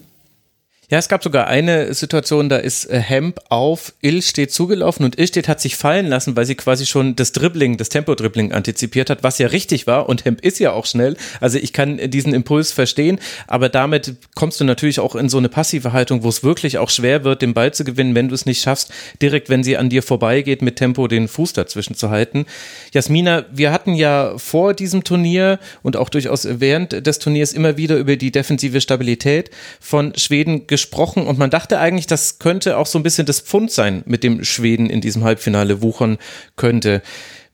Ja, 0.87 0.99
es 0.99 1.09
gab 1.09 1.23
sogar 1.23 1.47
eine 1.47 1.95
Situation, 1.95 2.47
da 2.47 2.57
ist 2.57 2.85
äh, 2.85 2.99
Hemp 2.99 3.39
auf 3.49 3.93
Illstedt 4.01 4.51
zugelaufen 4.51 5.03
und 5.03 5.17
Illstedt 5.17 5.47
hat 5.47 5.59
sich 5.59 5.77
fallen 5.77 6.05
lassen, 6.05 6.35
weil 6.35 6.45
sie 6.45 6.53
quasi 6.53 6.85
schon 6.85 7.15
das 7.15 7.31
Dribbling, 7.31 7.77
das 7.77 7.89
Tempo-Dribbling 7.89 8.51
antizipiert 8.51 9.09
hat, 9.09 9.23
was 9.23 9.39
ja 9.39 9.47
richtig 9.47 9.87
war 9.87 10.07
und 10.07 10.25
Hemp 10.25 10.41
ist 10.41 10.59
ja 10.59 10.73
auch 10.73 10.85
schnell. 10.85 11.17
Also 11.41 11.57
ich 11.57 11.73
kann 11.73 11.97
diesen 12.11 12.35
Impuls 12.35 12.71
verstehen, 12.71 13.19
aber 13.47 13.69
damit 13.69 14.13
kommst 14.35 14.59
du 14.59 14.63
natürlich 14.63 14.99
auch 14.99 15.15
in 15.15 15.27
so 15.27 15.39
eine 15.39 15.49
passive 15.49 15.91
Haltung, 15.91 16.21
wo 16.21 16.29
es 16.29 16.43
wirklich 16.43 16.77
auch 16.77 16.91
schwer 16.91 17.23
wird, 17.23 17.41
den 17.41 17.55
Ball 17.55 17.73
zu 17.73 17.83
gewinnen, 17.83 18.13
wenn 18.13 18.27
du 18.27 18.35
es 18.35 18.45
nicht 18.45 18.61
schaffst, 18.61 18.91
direkt, 19.23 19.49
wenn 19.49 19.63
sie 19.63 19.77
an 19.77 19.89
dir 19.89 20.03
vorbeigeht, 20.03 20.61
mit 20.61 20.75
Tempo 20.75 21.07
den 21.07 21.27
Fuß 21.27 21.53
dazwischen 21.53 21.95
zu 21.95 22.11
halten. 22.11 22.45
Jasmina, 22.93 23.45
wir 23.51 23.71
hatten 23.71 23.95
ja 23.95 24.37
vor 24.37 24.75
diesem 24.75 25.03
Turnier 25.03 25.57
und 25.81 25.97
auch 25.97 26.09
durchaus 26.09 26.47
während 26.47 27.07
des 27.07 27.17
Turniers 27.17 27.53
immer 27.53 27.75
wieder 27.75 27.97
über 27.97 28.17
die 28.17 28.31
defensive 28.31 28.81
Stabilität 28.81 29.49
von 29.79 30.13
Schweden 30.15 30.67
gesprochen 30.67 30.74
gesprochen 30.75 31.25
und 31.25 31.37
man 31.37 31.49
dachte 31.49 31.79
eigentlich, 31.79 32.05
das 32.05 32.37
könnte 32.37 32.75
auch 32.75 32.85
so 32.85 32.99
ein 32.99 33.03
bisschen 33.03 33.25
das 33.25 33.39
Pfund 33.39 33.71
sein, 33.71 34.03
mit 34.05 34.23
dem 34.23 34.43
Schweden 34.43 34.89
in 34.89 34.99
diesem 34.99 35.23
Halbfinale 35.23 35.81
wuchern 35.81 36.17
könnte. 36.57 37.01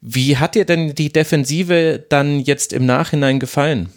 Wie 0.01 0.37
hat 0.37 0.55
dir 0.55 0.65
denn 0.65 0.95
die 0.95 1.13
Defensive 1.13 2.03
dann 2.09 2.39
jetzt 2.39 2.73
im 2.73 2.87
Nachhinein 2.87 3.39
gefallen? 3.39 3.89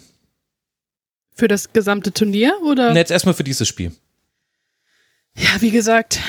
Für 1.33 1.47
das 1.47 1.73
gesamte 1.73 2.13
Turnier 2.13 2.53
oder? 2.63 2.93
Nee, 2.93 2.99
jetzt 2.99 3.11
erstmal 3.11 3.33
für 3.33 3.43
dieses 3.43 3.67
Spiel. 3.67 3.91
Ja, 5.35 5.49
wie 5.59 5.71
gesagt, 5.71 6.19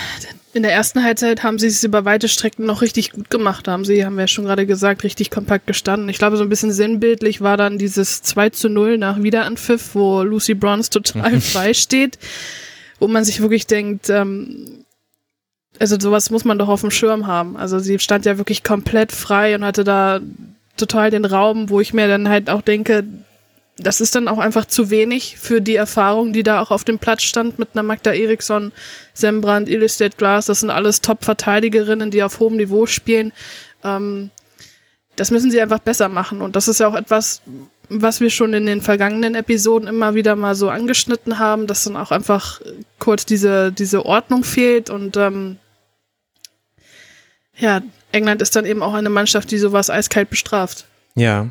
in 0.57 0.63
der 0.63 0.73
ersten 0.73 1.05
Halbzeit 1.05 1.43
haben 1.43 1.59
sie 1.59 1.67
es 1.67 1.85
über 1.85 2.07
weite 2.07 2.29
Strecken 2.29 2.65
noch 2.65 2.81
richtig 2.81 3.13
gut 3.13 3.29
gemacht. 3.29 3.69
haben 3.69 3.85
sie, 3.85 4.07
haben 4.07 4.17
wir 4.17 4.23
ja 4.23 4.29
schon 4.29 4.47
gerade 4.47 4.65
gesagt, 4.65 5.05
richtig 5.05 5.31
kompakt 5.31 5.67
gestanden. 5.67 6.09
Ich 6.09 6.17
glaube, 6.17 6.39
so 6.39 6.43
ein 6.43 6.49
bisschen 6.49 6.73
sinnbildlich 6.73 7.43
war 7.43 7.59
dann 7.59 7.77
dieses 7.77 8.23
2 8.23 8.49
zu 8.51 8.71
0 8.71 8.97
nach 8.97 9.23
Wiederanpfiff, 9.23 9.95
wo 9.95 10.23
Lucy 10.23 10.55
Bronze 10.55 10.89
total 10.89 11.41
frei 11.43 11.75
steht, 11.75 12.19
wo 12.99 13.09
man 13.09 13.25
sich 13.25 13.41
wirklich 13.41 13.67
denkt, 13.67 14.11
ähm, 14.11 14.85
also 15.79 15.99
sowas 15.99 16.31
muss 16.31 16.45
man 16.45 16.59
doch 16.59 16.69
auf 16.69 16.81
dem 16.81 16.91
Schirm 16.91 17.27
haben. 17.27 17.57
Also 17.57 17.79
sie 17.79 17.99
stand 17.99 18.25
ja 18.25 18.39
wirklich 18.39 18.65
komplett 18.65 19.13
frei 19.13 19.55
und 19.55 19.65
hatte 19.65 19.85
da 19.85 20.21
total 20.77 21.11
den 21.11 21.25
Raum, 21.25 21.71
wo 21.71 21.81
ich 21.81 21.93
mir 21.93 22.09
dann 22.09 22.29
halt 22.29 22.51
auch 22.51 22.63
denke, 22.63 23.05
das 23.79 24.01
ist 24.01 24.15
dann 24.15 24.29
auch 24.29 24.39
einfach 24.39 24.65
zu 24.65 24.89
wenig 24.91 25.37
für 25.39 25.61
die 25.61 25.77
Erfahrung, 25.77 26.33
die 26.33 26.43
da 26.43 26.63
auch 26.63 26.71
auf 26.71 26.85
dem 26.85 26.99
Platz 26.99 27.23
stand 27.23 27.59
mit 27.59 27.71
einer 27.75 27.83
Magda 27.83 28.13
Eriksson, 28.13 28.73
Sembrand, 29.13 29.69
Illustrate 29.69 30.17
Glass. 30.17 30.47
Das 30.47 30.61
sind 30.61 30.71
alles 30.71 31.03
Top-Verteidigerinnen, 31.03 32.11
die 32.11 32.23
auf 32.23 32.41
hohem 32.41 32.57
Niveau 32.57 32.87
spielen. 32.87 33.33
Ähm, 33.85 34.31
das 35.17 35.31
müssen 35.31 35.51
sie 35.51 35.61
einfach 35.61 35.79
besser 35.79 36.09
machen. 36.09 36.41
Und 36.41 36.57
das 36.57 36.69
ist 36.69 36.81
ja 36.81 36.89
auch 36.89 36.95
etwas, 36.95 37.43
was 37.89 38.21
wir 38.21 38.31
schon 38.31 38.53
in 38.55 38.67
den 38.67 38.81
vergangenen 38.81 39.35
Episoden 39.35 39.89
immer 39.89 40.15
wieder 40.15 40.37
mal 40.37 40.55
so 40.55 40.71
angeschnitten 40.71 41.39
haben, 41.39 41.67
dass 41.67 41.85
dann 41.85 41.97
auch 41.97 42.11
einfach 42.11 42.61
kurz 42.99 43.27
diese, 43.27 43.73
diese 43.73 44.05
Ordnung 44.05 44.45
fehlt. 44.45 44.91
Und 44.91 45.17
ähm, 45.17 45.59
ja, 47.57 47.83
England 48.13 48.43
ist 48.43 48.57
dann 48.57 48.67
eben 48.67 48.83
auch 48.83 48.95
eine 48.95 49.11
Mannschaft, 49.11 49.51
die 49.51 49.59
sowas 49.59 49.91
eiskalt 49.91 50.31
bestraft. 50.31 50.87
Ja, 51.15 51.51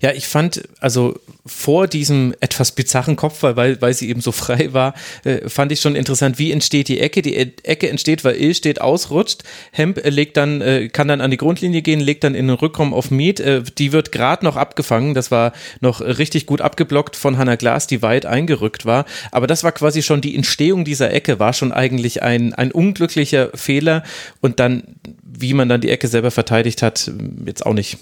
ja, 0.00 0.12
ich 0.12 0.26
fand, 0.26 0.62
also 0.80 1.14
vor 1.46 1.86
diesem 1.86 2.34
etwas 2.40 2.72
bizarren 2.72 3.16
Kopfball, 3.16 3.56
weil, 3.56 3.80
weil 3.80 3.94
sie 3.94 4.08
eben 4.08 4.20
so 4.20 4.32
frei 4.32 4.72
war, 4.72 4.94
äh, 5.24 5.48
fand 5.48 5.72
ich 5.72 5.80
schon 5.80 5.96
interessant, 5.96 6.38
wie 6.38 6.52
entsteht 6.52 6.88
die 6.88 7.00
Ecke. 7.00 7.22
Die 7.22 7.36
Ecke 7.36 7.88
entsteht, 7.88 8.24
weil 8.24 8.36
Il 8.36 8.54
steht, 8.54 8.80
ausrutscht. 8.80 9.42
Hemp 9.70 9.98
äh, 9.98 10.10
legt 10.10 10.36
dann, 10.36 10.60
äh, 10.60 10.88
kann 10.88 11.08
dann 11.08 11.20
an 11.20 11.30
die 11.30 11.36
Grundlinie 11.36 11.82
gehen, 11.82 12.00
legt 12.00 12.24
dann 12.24 12.34
in 12.34 12.48
den 12.48 12.56
Rückraum 12.56 12.92
auf 12.94 13.10
Mead. 13.10 13.40
Äh, 13.40 13.62
die 13.78 13.92
wird 13.92 14.12
gerade 14.12 14.44
noch 14.44 14.56
abgefangen. 14.56 15.14
Das 15.14 15.30
war 15.30 15.52
noch 15.80 16.00
richtig 16.00 16.46
gut 16.46 16.60
abgeblockt 16.60 17.16
von 17.16 17.38
Hannah 17.38 17.56
Glas, 17.56 17.86
die 17.86 18.02
weit 18.02 18.26
eingerückt 18.26 18.86
war. 18.86 19.04
Aber 19.30 19.46
das 19.46 19.64
war 19.64 19.72
quasi 19.72 20.02
schon 20.02 20.20
die 20.20 20.34
Entstehung 20.34 20.84
dieser 20.84 21.12
Ecke, 21.12 21.38
war 21.38 21.52
schon 21.52 21.72
eigentlich 21.72 22.22
ein, 22.22 22.54
ein 22.54 22.72
unglücklicher 22.72 23.50
Fehler. 23.54 24.02
Und 24.40 24.60
dann, 24.60 24.82
wie 25.22 25.54
man 25.54 25.68
dann 25.68 25.80
die 25.80 25.90
Ecke 25.90 26.08
selber 26.08 26.30
verteidigt 26.30 26.82
hat, 26.82 27.10
jetzt 27.46 27.64
auch 27.66 27.74
nicht 27.74 27.98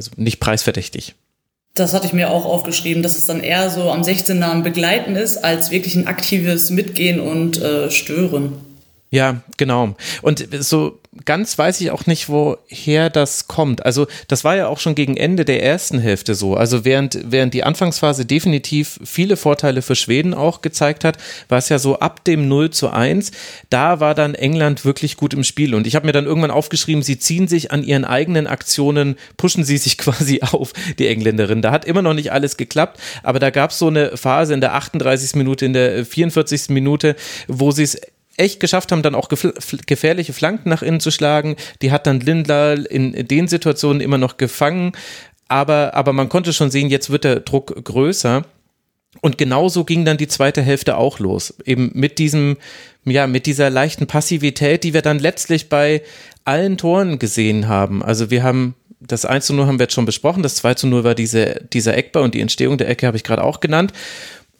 also 0.00 0.12
nicht 0.16 0.40
preisverdächtig. 0.40 1.14
Das 1.74 1.94
hatte 1.94 2.06
ich 2.06 2.12
mir 2.12 2.30
auch 2.30 2.46
aufgeschrieben, 2.46 3.02
dass 3.02 3.16
es 3.16 3.26
dann 3.26 3.40
eher 3.40 3.70
so 3.70 3.90
am 3.90 4.02
16 4.02 4.38
Namen 4.38 4.62
begleiten 4.62 5.14
ist, 5.14 5.36
als 5.36 5.70
wirklich 5.70 5.94
ein 5.94 6.06
aktives 6.06 6.70
Mitgehen 6.70 7.20
und 7.20 7.60
äh, 7.60 7.90
Stören. 7.90 8.54
Ja, 9.10 9.42
genau. 9.56 9.94
Und 10.22 10.48
so 10.60 10.99
ganz 11.24 11.58
weiß 11.58 11.80
ich 11.80 11.90
auch 11.90 12.06
nicht, 12.06 12.28
woher 12.28 13.10
das 13.10 13.48
kommt. 13.48 13.84
Also 13.84 14.06
das 14.28 14.44
war 14.44 14.54
ja 14.54 14.68
auch 14.68 14.78
schon 14.78 14.94
gegen 14.94 15.16
Ende 15.16 15.44
der 15.44 15.62
ersten 15.62 15.98
Hälfte 15.98 16.36
so. 16.36 16.54
Also 16.54 16.84
während, 16.84 17.18
während 17.24 17.52
die 17.52 17.64
Anfangsphase 17.64 18.24
definitiv 18.24 19.00
viele 19.04 19.36
Vorteile 19.36 19.82
für 19.82 19.96
Schweden 19.96 20.34
auch 20.34 20.62
gezeigt 20.62 21.04
hat, 21.04 21.18
war 21.48 21.58
es 21.58 21.68
ja 21.68 21.80
so 21.80 21.98
ab 21.98 22.24
dem 22.24 22.46
0 22.46 22.70
zu 22.70 22.90
1, 22.90 23.32
da 23.70 23.98
war 23.98 24.14
dann 24.14 24.36
England 24.36 24.84
wirklich 24.84 25.16
gut 25.16 25.34
im 25.34 25.42
Spiel. 25.42 25.74
Und 25.74 25.88
ich 25.88 25.96
habe 25.96 26.06
mir 26.06 26.12
dann 26.12 26.26
irgendwann 26.26 26.52
aufgeschrieben, 26.52 27.02
sie 27.02 27.18
ziehen 27.18 27.48
sich 27.48 27.72
an 27.72 27.82
ihren 27.82 28.04
eigenen 28.04 28.46
Aktionen, 28.46 29.16
pushen 29.36 29.64
sie 29.64 29.78
sich 29.78 29.98
quasi 29.98 30.42
auf, 30.42 30.72
die 31.00 31.08
Engländerin. 31.08 31.60
Da 31.60 31.72
hat 31.72 31.84
immer 31.84 32.02
noch 32.02 32.14
nicht 32.14 32.30
alles 32.30 32.56
geklappt, 32.56 33.00
aber 33.24 33.40
da 33.40 33.50
gab 33.50 33.70
es 33.70 33.78
so 33.78 33.88
eine 33.88 34.16
Phase 34.16 34.54
in 34.54 34.60
der 34.60 34.74
38. 34.74 35.34
Minute, 35.34 35.66
in 35.66 35.72
der 35.72 36.06
44. 36.06 36.68
Minute, 36.68 37.16
wo 37.48 37.72
sie 37.72 37.82
es 37.82 38.00
echt 38.40 38.58
geschafft 38.58 38.90
haben, 38.90 39.02
dann 39.02 39.14
auch 39.14 39.28
gefährliche 39.28 40.32
Flanken 40.32 40.70
nach 40.70 40.82
innen 40.82 41.00
zu 41.00 41.10
schlagen. 41.10 41.56
Die 41.82 41.92
hat 41.92 42.06
dann 42.06 42.20
Lindler 42.20 42.90
in 42.90 43.12
den 43.28 43.46
Situationen 43.48 44.00
immer 44.00 44.18
noch 44.18 44.36
gefangen. 44.38 44.92
Aber, 45.48 45.94
aber 45.94 46.12
man 46.12 46.28
konnte 46.28 46.52
schon 46.52 46.70
sehen, 46.70 46.88
jetzt 46.88 47.10
wird 47.10 47.24
der 47.24 47.40
Druck 47.40 47.84
größer. 47.84 48.44
Und 49.20 49.38
genauso 49.38 49.84
ging 49.84 50.04
dann 50.04 50.16
die 50.16 50.28
zweite 50.28 50.62
Hälfte 50.62 50.96
auch 50.96 51.18
los. 51.18 51.54
Eben 51.64 51.90
mit 51.94 52.18
diesem, 52.18 52.56
ja, 53.04 53.26
mit 53.26 53.46
dieser 53.46 53.68
leichten 53.68 54.06
Passivität, 54.06 54.84
die 54.84 54.94
wir 54.94 55.02
dann 55.02 55.18
letztlich 55.18 55.68
bei 55.68 56.02
allen 56.44 56.78
Toren 56.78 57.18
gesehen 57.18 57.68
haben. 57.68 58.02
Also 58.02 58.30
wir 58.30 58.42
haben 58.42 58.74
das 59.00 59.24
1 59.24 59.46
zu 59.46 59.54
0 59.54 59.66
haben 59.66 59.78
wir 59.78 59.84
jetzt 59.84 59.94
schon 59.94 60.04
besprochen, 60.04 60.42
das 60.42 60.56
2 60.56 60.74
zu 60.74 60.86
0 60.86 61.04
war 61.04 61.14
diese, 61.14 61.66
dieser 61.72 61.96
Eckbau 61.96 62.20
und 62.22 62.34
die 62.34 62.40
Entstehung 62.40 62.76
der 62.76 62.88
Ecke 62.88 63.06
habe 63.06 63.16
ich 63.16 63.24
gerade 63.24 63.42
auch 63.42 63.60
genannt. 63.60 63.92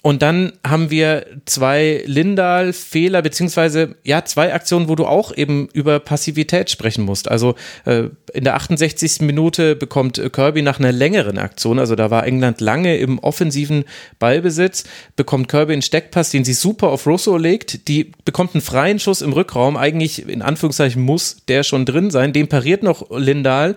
Und 0.03 0.23
dann 0.23 0.53
haben 0.67 0.91
wir 0.91 1.27
zwei 1.45 2.03
Lindahl-Fehler, 2.07 3.21
beziehungsweise 3.21 3.97
ja, 4.03 4.25
zwei 4.25 4.55
Aktionen, 4.55 4.89
wo 4.89 4.95
du 4.95 5.05
auch 5.05 5.37
eben 5.37 5.69
über 5.75 6.01
Passivität 6.01 6.71
sprechen 6.71 7.05
musst. 7.05 7.31
Also 7.31 7.55
äh, 7.85 8.05
in 8.33 8.45
der 8.45 8.55
68. 8.55 9.21
Minute 9.21 9.77
bekommt 9.77 10.21
Kirby 10.33 10.63
nach 10.63 10.79
einer 10.79 10.93
längeren 10.93 11.37
Aktion, 11.37 11.79
also 11.79 11.97
da 11.97 12.11
war 12.11 12.27
England 12.27 12.63
lange 12.63 12.97
im 12.97 13.19
offensiven 13.19 13.85
Ballbesitz, 14.19 14.85
bekommt 15.17 15.49
Kirby 15.49 15.75
einen 15.75 15.83
Steckpass, 15.83 16.31
den 16.31 16.45
sie 16.45 16.55
super 16.55 16.89
auf 16.89 17.07
Russo 17.07 17.37
legt, 17.37 17.87
die 17.89 18.13
bekommt 18.25 18.55
einen 18.55 18.63
freien 18.63 19.01
Schuss 19.01 19.21
im 19.21 19.35
Rückraum, 19.35 19.77
eigentlich 19.77 20.27
in 20.27 20.41
Anführungszeichen 20.41 21.03
muss 21.03 21.45
der 21.47 21.63
schon 21.63 21.85
drin 21.85 22.11
sein, 22.11 22.33
den 22.33 22.49
pariert 22.49 22.83
noch 22.83 23.11
Lindahl. 23.11 23.77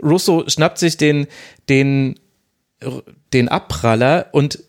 Russo 0.00 0.44
schnappt 0.46 0.78
sich 0.78 0.96
den, 0.96 1.26
den, 1.68 2.20
den 3.32 3.48
Abpraller 3.48 4.26
und 4.30 4.60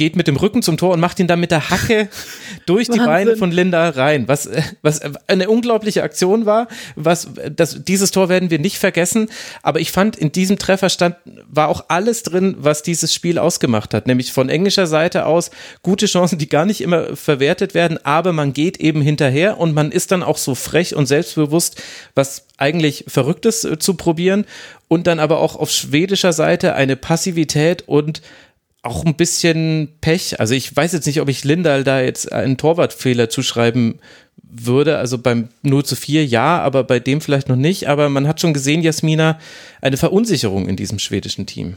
geht 0.00 0.16
mit 0.16 0.28
dem 0.28 0.36
Rücken 0.36 0.62
zum 0.62 0.78
Tor 0.78 0.94
und 0.94 1.00
macht 1.00 1.20
ihn 1.20 1.26
dann 1.26 1.40
mit 1.40 1.50
der 1.50 1.68
Hacke 1.68 2.08
durch 2.66 2.88
die 2.88 2.98
Beine 2.98 3.36
von 3.36 3.50
Linda 3.50 3.90
rein, 3.90 4.28
was, 4.28 4.48
was 4.80 5.02
eine 5.26 5.50
unglaubliche 5.50 6.02
Aktion 6.02 6.46
war. 6.46 6.68
Was, 6.96 7.28
das, 7.54 7.84
dieses 7.84 8.10
Tor 8.10 8.30
werden 8.30 8.48
wir 8.48 8.58
nicht 8.58 8.78
vergessen, 8.78 9.28
aber 9.62 9.78
ich 9.78 9.92
fand, 9.92 10.16
in 10.16 10.32
diesem 10.32 10.58
Treffer 10.58 10.88
stand, 10.88 11.16
war 11.50 11.68
auch 11.68 11.84
alles 11.88 12.22
drin, 12.22 12.56
was 12.58 12.82
dieses 12.82 13.12
Spiel 13.12 13.38
ausgemacht 13.38 13.92
hat, 13.92 14.06
nämlich 14.06 14.32
von 14.32 14.48
englischer 14.48 14.86
Seite 14.86 15.26
aus 15.26 15.50
gute 15.82 16.06
Chancen, 16.06 16.38
die 16.38 16.48
gar 16.48 16.64
nicht 16.64 16.80
immer 16.80 17.14
verwertet 17.14 17.74
werden, 17.74 17.98
aber 18.02 18.32
man 18.32 18.54
geht 18.54 18.80
eben 18.80 19.02
hinterher 19.02 19.60
und 19.60 19.74
man 19.74 19.92
ist 19.92 20.12
dann 20.12 20.22
auch 20.22 20.38
so 20.38 20.54
frech 20.54 20.96
und 20.96 21.08
selbstbewusst, 21.08 21.82
was 22.14 22.46
eigentlich 22.56 23.04
Verrücktes 23.06 23.64
äh, 23.66 23.78
zu 23.78 23.94
probieren 23.94 24.46
und 24.88 25.06
dann 25.06 25.20
aber 25.20 25.40
auch 25.40 25.56
auf 25.56 25.70
schwedischer 25.70 26.32
Seite 26.32 26.74
eine 26.74 26.96
Passivität 26.96 27.86
und 27.86 28.22
auch 28.82 29.04
ein 29.04 29.14
bisschen 29.14 29.88
Pech. 30.00 30.40
Also 30.40 30.54
ich 30.54 30.74
weiß 30.74 30.92
jetzt 30.92 31.06
nicht, 31.06 31.20
ob 31.20 31.28
ich 31.28 31.44
Lindal 31.44 31.84
da 31.84 32.00
jetzt 32.00 32.32
einen 32.32 32.56
Torwartfehler 32.56 33.28
zuschreiben 33.28 34.00
würde. 34.42 34.98
Also 34.98 35.18
beim 35.18 35.48
0 35.62 35.84
zu 35.84 35.96
4 35.96 36.24
ja, 36.24 36.60
aber 36.60 36.84
bei 36.84 36.98
dem 36.98 37.20
vielleicht 37.20 37.48
noch 37.48 37.56
nicht. 37.56 37.88
Aber 37.88 38.08
man 38.08 38.26
hat 38.26 38.40
schon 38.40 38.54
gesehen, 38.54 38.82
Jasmina, 38.82 39.38
eine 39.80 39.96
Verunsicherung 39.96 40.68
in 40.68 40.76
diesem 40.76 40.98
schwedischen 40.98 41.46
Team. 41.46 41.76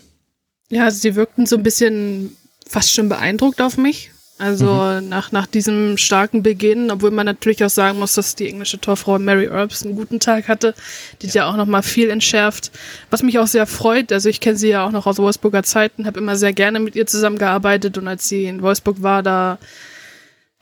Ja, 0.70 0.86
also 0.86 1.00
sie 1.00 1.16
wirkten 1.16 1.46
so 1.46 1.58
ein 1.58 1.64
bisschen 1.64 2.36
fast 2.66 2.94
schon 2.94 3.10
beeindruckt 3.10 3.62
auf 3.62 3.78
mich. 3.78 4.12
Also 4.40 4.66
mhm. 4.66 5.10
nach, 5.10 5.32
nach 5.32 5.46
diesem 5.46 5.98
starken 5.98 6.42
Beginn, 6.42 6.90
obwohl 6.90 7.12
man 7.12 7.26
natürlich 7.26 7.64
auch 7.64 7.70
sagen 7.70 8.00
muss, 8.00 8.16
dass 8.16 8.36
die 8.36 8.50
englische 8.50 8.80
Torfrau 8.80 9.20
Mary 9.20 9.46
Earps 9.46 9.86
einen 9.86 9.96
guten 9.96 10.20
Tag 10.20 10.48
hatte, 10.48 10.74
die 11.22 11.28
ja, 11.28 11.34
ja 11.34 11.50
auch 11.50 11.56
nochmal 11.56 11.84
viel 11.84 12.10
entschärft. 12.10 12.72
Was 13.12 13.22
mich 13.22 13.38
auch 13.38 13.48
sehr 13.48 13.68
freut, 13.68 14.12
also 14.12 14.30
ich 14.30 14.40
kenne 14.40 14.58
sie 14.58 14.70
ja 14.70 14.86
auch 14.86 14.92
noch 14.92 15.06
aus 15.06 15.20
Wolfsburger 15.20 15.64
Zeiten, 15.64 16.08
habe 16.08 16.20
immer 16.20 16.36
sehr 16.36 16.52
gerne 16.52 16.80
mit 16.80 16.96
ihr 16.96 17.06
zusammengearbeitet 17.06 17.98
und 17.98 18.08
als 18.08 18.28
sie 18.28 18.46
in 18.46 18.64
Wolfsburg 18.64 19.04
war, 19.04 19.22
da 19.22 19.60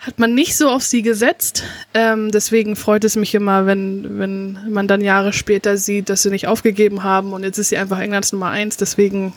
hat 0.02 0.20
man 0.20 0.34
nicht 0.34 0.58
so 0.58 0.70
auf 0.70 0.84
sie 0.84 1.02
gesetzt. 1.04 1.64
Ähm, 1.94 2.32
deswegen 2.32 2.76
freut 2.76 3.04
es 3.06 3.16
mich 3.16 3.36
immer, 3.36 3.68
wenn, 3.68 4.20
wenn 4.20 4.60
man 4.70 4.88
dann 4.88 5.02
Jahre 5.02 5.32
später 5.32 5.78
sieht, 5.78 6.10
dass 6.10 6.24
sie 6.24 6.32
nicht 6.32 6.48
aufgegeben 6.48 7.04
haben 7.04 7.34
und 7.34 7.44
jetzt 7.44 7.58
ist 7.58 7.70
sie 7.70 7.78
einfach 7.78 8.00
Englands 8.00 8.34
Nummer 8.34 8.50
eins. 8.50 8.78
Deswegen 8.78 9.34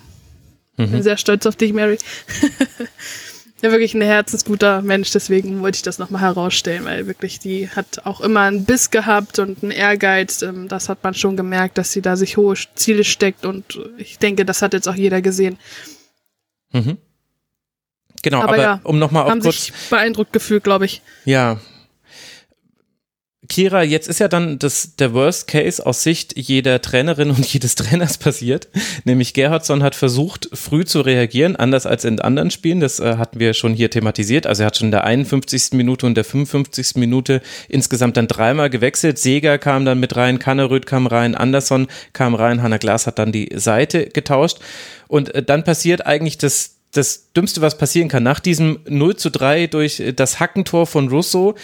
mhm. 0.77 0.91
bin 0.91 1.03
sehr 1.03 1.19
stolz 1.19 1.47
auf 1.47 1.55
dich, 1.55 1.73
Mary. 1.73 1.99
ja 3.65 3.71
wirklich 3.71 3.95
ein 3.95 4.03
herzensguter 4.03 4.83
Mensch, 4.83 5.11
deswegen 5.11 5.61
wollte 5.63 5.77
ich 5.77 5.83
das 5.83 5.99
nochmal 5.99 6.23
herausstellen, 6.23 6.85
weil 6.85 7.07
wirklich 7.07 7.39
die 7.39 7.69
hat 7.69 8.03
auch 8.05 8.21
immer 8.21 8.43
einen 8.43 8.65
Biss 8.65 8.91
gehabt 8.91 9.39
und 9.39 9.63
einen 9.63 9.73
Ehrgeiz. 9.73 10.43
Ähm, 10.43 10.69
das 10.69 10.89
hat 10.89 11.03
man 11.03 11.15
schon 11.15 11.37
gemerkt, 11.37 11.79
dass 11.79 11.93
sie 11.93 12.03
da 12.03 12.17
sich 12.17 12.37
hohe 12.37 12.55
Ziele 12.75 13.05
steckt 13.05 13.45
und 13.45 13.81
ich 13.97 14.19
denke, 14.19 14.45
das 14.45 14.63
hat 14.63 14.73
jetzt 14.73 14.89
auch 14.89 14.95
jeder 14.95 15.23
gesehen. 15.23 15.59
Mhm. 16.73 16.99
Genau, 18.23 18.41
aber, 18.41 18.55
aber 18.55 18.63
ja, 18.63 18.81
um 18.85 18.99
nochmal 18.99 19.25
auf 19.25 19.31
haben 19.31 19.41
kurz 19.41 19.67
sich 19.67 19.75
beeindruckt 19.91 20.33
gefühlt, 20.33 20.65
glaube 20.65 20.87
ich. 20.87 21.03
Ja, 21.25 21.59
Kira, 23.55 23.85
jetzt 23.85 24.09
ist 24.09 24.19
ja 24.19 24.27
dann 24.27 24.59
das, 24.59 24.97
der 24.97 25.15
Worst 25.15 25.47
Case 25.47 25.87
aus 25.87 26.03
Sicht 26.03 26.37
jeder 26.37 26.83
Trainerin 26.83 27.31
und 27.31 27.47
jedes 27.47 27.77
Trainers 27.77 28.19
passiert. 28.19 28.67
Nämlich 29.05 29.33
Gerhardsson 29.33 29.85
hat 29.85 29.95
versucht, 29.95 30.49
früh 30.53 30.85
zu 30.85 31.03
reagieren, 31.03 31.55
anders 31.55 31.87
als 31.87 32.05
in 32.05 32.21
anderen 32.21 32.51
Spielen. 32.51 32.81
Das 32.81 32.99
äh, 32.99 33.17
hatten 33.17 33.39
wir 33.39 33.55
schon 33.55 33.73
hier 33.73 33.91
thematisiert. 33.91 34.49
Also 34.49 34.65
er 34.65 34.67
hat 34.67 34.77
schon 34.77 34.89
in 34.89 34.91
der 34.91 35.05
51. 35.05 35.69
Minute 35.71 36.05
und 36.05 36.17
der 36.17 36.25
55. 36.25 36.97
Minute 36.97 37.43
insgesamt 37.69 38.17
dann 38.17 38.27
dreimal 38.27 38.71
gewechselt. 38.71 39.21
Seger 39.21 39.57
kam 39.59 39.85
dann 39.85 40.01
mit 40.01 40.17
rein, 40.17 40.41
Kanneröd 40.41 40.85
kam 40.85 41.07
rein, 41.07 41.37
Andersson 41.37 41.87
kam 42.13 42.35
rein, 42.35 42.61
Hanna 42.61 42.79
Glas 42.79 43.07
hat 43.07 43.21
dann 43.21 43.31
die 43.31 43.51
Seite 43.55 44.07
getauscht. 44.07 44.59
Und 45.07 45.33
äh, 45.33 45.45
dann 45.45 45.63
passiert 45.63 46.07
eigentlich 46.07 46.39
das, 46.39 46.79
das 46.91 47.31
Dümmste, 47.35 47.61
was 47.61 47.79
passieren 47.79 48.09
kann. 48.09 48.25
Nach 48.25 48.41
diesem 48.41 48.81
0 48.89 49.15
zu 49.15 49.31
3 49.31 49.69
durch 49.69 50.03
das 50.17 50.41
Hackentor 50.41 50.89
von 50.89 51.07
Russo 51.09 51.55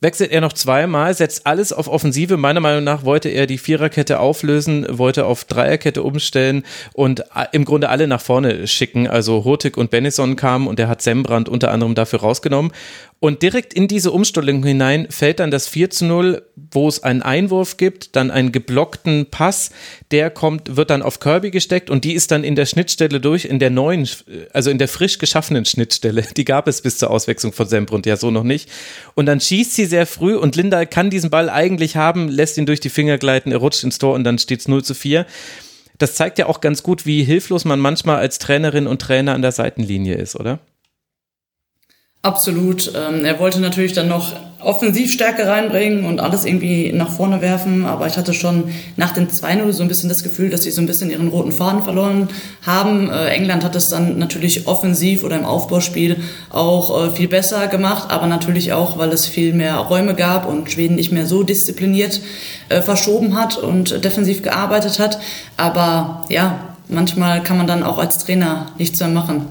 wechselt 0.00 0.30
er 0.30 0.40
noch 0.40 0.52
zweimal, 0.52 1.14
setzt 1.14 1.46
alles 1.46 1.72
auf 1.72 1.88
Offensive. 1.88 2.36
Meiner 2.36 2.60
Meinung 2.60 2.84
nach 2.84 3.04
wollte 3.04 3.28
er 3.28 3.46
die 3.46 3.58
Viererkette 3.58 4.20
auflösen, 4.20 4.86
wollte 4.88 5.26
auf 5.26 5.44
Dreierkette 5.44 6.02
umstellen 6.02 6.64
und 6.92 7.24
im 7.52 7.64
Grunde 7.64 7.88
alle 7.88 8.06
nach 8.06 8.20
vorne 8.20 8.66
schicken. 8.66 9.08
Also 9.08 9.44
Hurtig 9.44 9.76
und 9.76 9.90
Bennison 9.90 10.36
kamen 10.36 10.66
und 10.66 10.78
er 10.80 10.88
hat 10.88 11.02
Sembrand 11.02 11.48
unter 11.48 11.70
anderem 11.70 11.94
dafür 11.94 12.20
rausgenommen. 12.20 12.72
Und 13.20 13.42
direkt 13.42 13.74
in 13.74 13.88
diese 13.88 14.12
Umstellung 14.12 14.64
hinein 14.64 15.08
fällt 15.10 15.40
dann 15.40 15.50
das 15.50 15.66
4 15.66 15.90
zu 15.90 16.04
0, 16.04 16.42
wo 16.70 16.86
es 16.86 17.02
einen 17.02 17.20
Einwurf 17.22 17.76
gibt, 17.76 18.14
dann 18.14 18.30
einen 18.30 18.52
geblockten 18.52 19.26
Pass, 19.26 19.70
der 20.12 20.30
kommt, 20.30 20.76
wird 20.76 20.90
dann 20.90 21.02
auf 21.02 21.18
Kirby 21.18 21.50
gesteckt 21.50 21.90
und 21.90 22.04
die 22.04 22.12
ist 22.12 22.30
dann 22.30 22.44
in 22.44 22.54
der 22.54 22.66
Schnittstelle 22.66 23.18
durch, 23.18 23.44
in 23.44 23.58
der 23.58 23.70
neuen, 23.70 24.08
also 24.52 24.70
in 24.70 24.78
der 24.78 24.86
frisch 24.86 25.18
geschaffenen 25.18 25.64
Schnittstelle. 25.64 26.22
Die 26.36 26.44
gab 26.44 26.68
es 26.68 26.80
bis 26.80 26.98
zur 26.98 27.10
Auswechslung 27.10 27.52
von 27.52 27.66
Sembrund 27.66 28.06
ja 28.06 28.16
so 28.16 28.30
noch 28.30 28.44
nicht. 28.44 28.70
Und 29.14 29.26
dann 29.26 29.40
schießt 29.40 29.74
sie 29.74 29.86
sehr 29.86 30.06
früh 30.06 30.36
und 30.36 30.54
Linda 30.54 30.84
kann 30.84 31.10
diesen 31.10 31.30
Ball 31.30 31.50
eigentlich 31.50 31.96
haben, 31.96 32.28
lässt 32.28 32.56
ihn 32.56 32.66
durch 32.66 32.80
die 32.80 32.90
Finger 32.90 33.18
gleiten, 33.18 33.50
er 33.50 33.58
rutscht 33.58 33.82
ins 33.82 33.98
Tor 33.98 34.14
und 34.14 34.22
dann 34.22 34.38
steht 34.38 34.60
es 34.60 34.68
0 34.68 34.84
zu 34.84 34.94
4 34.94 35.26
das 35.98 36.14
zeigt 36.14 36.38
ja 36.38 36.46
auch 36.46 36.60
ganz 36.60 36.84
gut, 36.84 37.06
wie 37.06 37.24
hilflos 37.24 37.64
man 37.64 37.80
manchmal 37.80 38.18
als 38.18 38.38
Trainerin 38.38 38.86
und 38.86 39.02
Trainer 39.02 39.34
an 39.34 39.42
der 39.42 39.50
Seitenlinie 39.50 40.14
ist, 40.14 40.36
oder? 40.36 40.60
Absolut. 42.22 42.92
Ähm, 42.96 43.24
er 43.24 43.38
wollte 43.38 43.60
natürlich 43.60 43.92
dann 43.92 44.08
noch 44.08 44.32
Offensivstärke 44.60 45.46
reinbringen 45.46 46.04
und 46.04 46.18
alles 46.18 46.44
irgendwie 46.44 46.92
nach 46.92 47.10
vorne 47.10 47.40
werfen, 47.40 47.86
aber 47.86 48.08
ich 48.08 48.16
hatte 48.18 48.34
schon 48.34 48.64
nach 48.96 49.12
den 49.12 49.28
2-0 49.28 49.70
so 49.72 49.82
ein 49.82 49.88
bisschen 49.88 50.08
das 50.08 50.24
Gefühl, 50.24 50.50
dass 50.50 50.64
sie 50.64 50.72
so 50.72 50.80
ein 50.80 50.86
bisschen 50.88 51.12
ihren 51.12 51.28
roten 51.28 51.52
Faden 51.52 51.84
verloren 51.84 52.28
haben. 52.66 53.08
Äh, 53.08 53.28
England 53.28 53.62
hat 53.62 53.76
es 53.76 53.88
dann 53.88 54.18
natürlich 54.18 54.66
offensiv 54.66 55.22
oder 55.22 55.36
im 55.36 55.44
Aufbauspiel 55.44 56.16
auch 56.50 57.06
äh, 57.06 57.10
viel 57.12 57.28
besser 57.28 57.68
gemacht, 57.68 58.10
aber 58.10 58.26
natürlich 58.26 58.72
auch, 58.72 58.98
weil 58.98 59.10
es 59.10 59.28
viel 59.28 59.52
mehr 59.52 59.76
Räume 59.76 60.14
gab 60.14 60.48
und 60.48 60.72
Schweden 60.72 60.96
nicht 60.96 61.12
mehr 61.12 61.26
so 61.26 61.44
diszipliniert 61.44 62.20
äh, 62.68 62.82
verschoben 62.82 63.38
hat 63.38 63.58
und 63.58 64.04
defensiv 64.04 64.42
gearbeitet 64.42 64.98
hat. 64.98 65.20
Aber 65.56 66.24
ja, 66.30 66.74
manchmal 66.88 67.44
kann 67.44 67.58
man 67.58 67.68
dann 67.68 67.84
auch 67.84 67.98
als 67.98 68.18
Trainer 68.18 68.72
nichts 68.76 68.98
mehr 68.98 69.08
machen. 69.08 69.46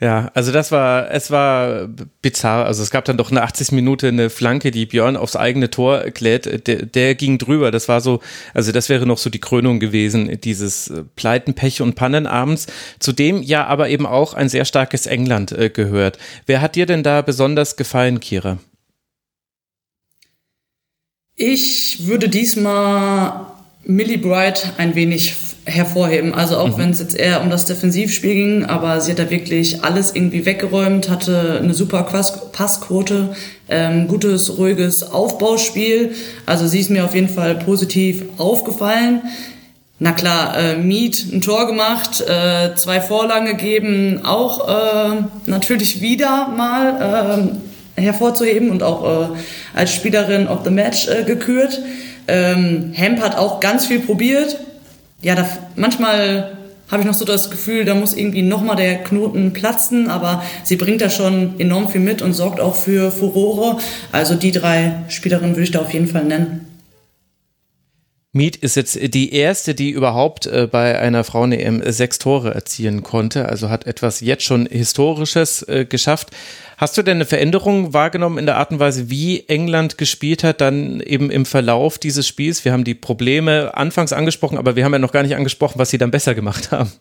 Ja, 0.00 0.30
also 0.32 0.50
das 0.50 0.72
war, 0.72 1.10
es 1.10 1.30
war 1.30 1.86
bizarr. 2.22 2.64
Also 2.64 2.82
es 2.82 2.90
gab 2.90 3.04
dann 3.04 3.18
doch 3.18 3.30
eine 3.30 3.42
80 3.42 3.72
Minute 3.72 4.08
eine 4.08 4.30
Flanke, 4.30 4.70
die 4.70 4.86
Björn 4.86 5.14
aufs 5.14 5.36
eigene 5.36 5.68
Tor 5.68 6.04
klärt. 6.10 6.66
Der, 6.66 6.86
der 6.86 7.14
ging 7.14 7.36
drüber. 7.36 7.70
Das 7.70 7.86
war 7.86 8.00
so, 8.00 8.20
also 8.54 8.72
das 8.72 8.88
wäre 8.88 9.04
noch 9.04 9.18
so 9.18 9.28
die 9.28 9.40
Krönung 9.40 9.78
gewesen, 9.78 10.40
dieses 10.40 10.88
äh, 10.88 11.04
Pleiten, 11.16 11.52
Pech 11.52 11.82
und 11.82 11.96
Pannen 11.96 12.26
abends, 12.26 12.66
zu 12.98 13.12
dem 13.12 13.42
ja 13.42 13.66
aber 13.66 13.90
eben 13.90 14.06
auch 14.06 14.32
ein 14.32 14.48
sehr 14.48 14.64
starkes 14.64 15.04
England 15.04 15.52
äh, 15.52 15.68
gehört. 15.68 16.18
Wer 16.46 16.62
hat 16.62 16.76
dir 16.76 16.86
denn 16.86 17.02
da 17.02 17.20
besonders 17.20 17.76
gefallen, 17.76 18.20
Kira? 18.20 18.56
Ich 21.36 22.06
würde 22.06 22.30
diesmal 22.30 23.46
Millie 23.84 24.18
Bright 24.18 24.72
ein 24.78 24.94
wenig 24.94 25.34
hervorheben. 25.64 26.34
Also 26.34 26.56
auch 26.56 26.76
mhm. 26.76 26.78
wenn 26.78 26.90
es 26.90 27.00
jetzt 27.00 27.16
eher 27.16 27.42
um 27.42 27.50
das 27.50 27.64
Defensivspiel 27.64 28.34
ging, 28.34 28.64
aber 28.64 29.00
sie 29.00 29.12
hat 29.12 29.18
da 29.18 29.30
wirklich 29.30 29.84
alles 29.84 30.14
irgendwie 30.14 30.46
weggeräumt, 30.46 31.08
hatte 31.08 31.60
eine 31.62 31.74
super 31.74 32.02
Passquote, 32.02 33.34
ähm, 33.68 34.08
gutes, 34.08 34.58
ruhiges 34.58 35.02
Aufbauspiel. 35.02 36.12
Also 36.46 36.66
sie 36.66 36.80
ist 36.80 36.90
mir 36.90 37.04
auf 37.04 37.14
jeden 37.14 37.28
Fall 37.28 37.56
positiv 37.56 38.24
aufgefallen. 38.38 39.22
Na 40.02 40.12
klar, 40.12 40.56
äh, 40.56 40.76
Mead 40.78 41.26
ein 41.30 41.42
Tor 41.42 41.66
gemacht, 41.66 42.22
äh, 42.22 42.74
zwei 42.74 43.02
Vorlagen 43.02 43.44
gegeben, 43.44 44.20
auch 44.24 44.66
äh, 44.66 45.22
natürlich 45.44 46.00
wieder 46.00 46.48
mal 46.48 47.52
äh, 47.98 48.00
hervorzuheben 48.00 48.70
und 48.70 48.82
auch 48.82 49.34
äh, 49.34 49.36
als 49.74 49.92
Spielerin 49.94 50.48
of 50.48 50.60
the 50.64 50.70
Match 50.70 51.06
äh, 51.06 51.24
gekürt. 51.24 51.82
Ähm, 52.28 52.92
Hemp 52.94 53.20
hat 53.20 53.36
auch 53.36 53.60
ganz 53.60 53.86
viel 53.86 54.00
probiert, 54.00 54.56
ja, 55.20 55.34
da, 55.34 55.46
manchmal 55.76 56.56
habe 56.90 57.02
ich 57.02 57.06
noch 57.06 57.14
so 57.14 57.24
das 57.24 57.50
Gefühl, 57.50 57.84
da 57.84 57.94
muss 57.94 58.14
irgendwie 58.14 58.42
nochmal 58.42 58.76
der 58.76 58.96
Knoten 58.96 59.52
platzen, 59.52 60.08
aber 60.08 60.42
sie 60.64 60.76
bringt 60.76 61.00
da 61.00 61.08
schon 61.08 61.58
enorm 61.60 61.88
viel 61.88 62.00
mit 62.00 62.20
und 62.20 62.32
sorgt 62.32 62.60
auch 62.60 62.74
für 62.74 63.12
Furore. 63.12 63.78
Also 64.10 64.34
die 64.34 64.50
drei 64.50 64.94
Spielerinnen 65.08 65.54
würde 65.54 65.64
ich 65.64 65.70
da 65.70 65.80
auf 65.80 65.92
jeden 65.92 66.08
Fall 66.08 66.24
nennen. 66.24 66.69
Mead 68.32 68.54
ist 68.56 68.76
jetzt 68.76 68.96
die 69.14 69.34
erste, 69.34 69.74
die 69.74 69.90
überhaupt 69.90 70.46
äh, 70.46 70.68
bei 70.70 70.98
einer 71.00 71.24
Frauen-EM 71.24 71.82
sechs 71.90 72.20
Tore 72.20 72.54
erzielen 72.54 73.02
konnte, 73.02 73.48
also 73.48 73.70
hat 73.70 73.86
etwas 73.86 74.20
jetzt 74.20 74.44
schon 74.44 74.66
Historisches 74.66 75.62
äh, 75.62 75.84
geschafft. 75.84 76.30
Hast 76.76 76.96
du 76.96 77.02
denn 77.02 77.16
eine 77.16 77.24
Veränderung 77.24 77.92
wahrgenommen 77.92 78.38
in 78.38 78.46
der 78.46 78.56
Art 78.56 78.70
und 78.70 78.78
Weise, 78.78 79.10
wie 79.10 79.48
England 79.48 79.98
gespielt 79.98 80.44
hat, 80.44 80.60
dann 80.60 81.00
eben 81.00 81.30
im 81.30 81.44
Verlauf 81.44 81.98
dieses 81.98 82.28
Spiels? 82.28 82.64
Wir 82.64 82.72
haben 82.72 82.84
die 82.84 82.94
Probleme 82.94 83.76
anfangs 83.76 84.12
angesprochen, 84.12 84.58
aber 84.58 84.76
wir 84.76 84.84
haben 84.84 84.92
ja 84.92 85.00
noch 85.00 85.12
gar 85.12 85.24
nicht 85.24 85.34
angesprochen, 85.34 85.80
was 85.80 85.90
sie 85.90 85.98
dann 85.98 86.12
besser 86.12 86.36
gemacht 86.36 86.70
haben. 86.70 86.92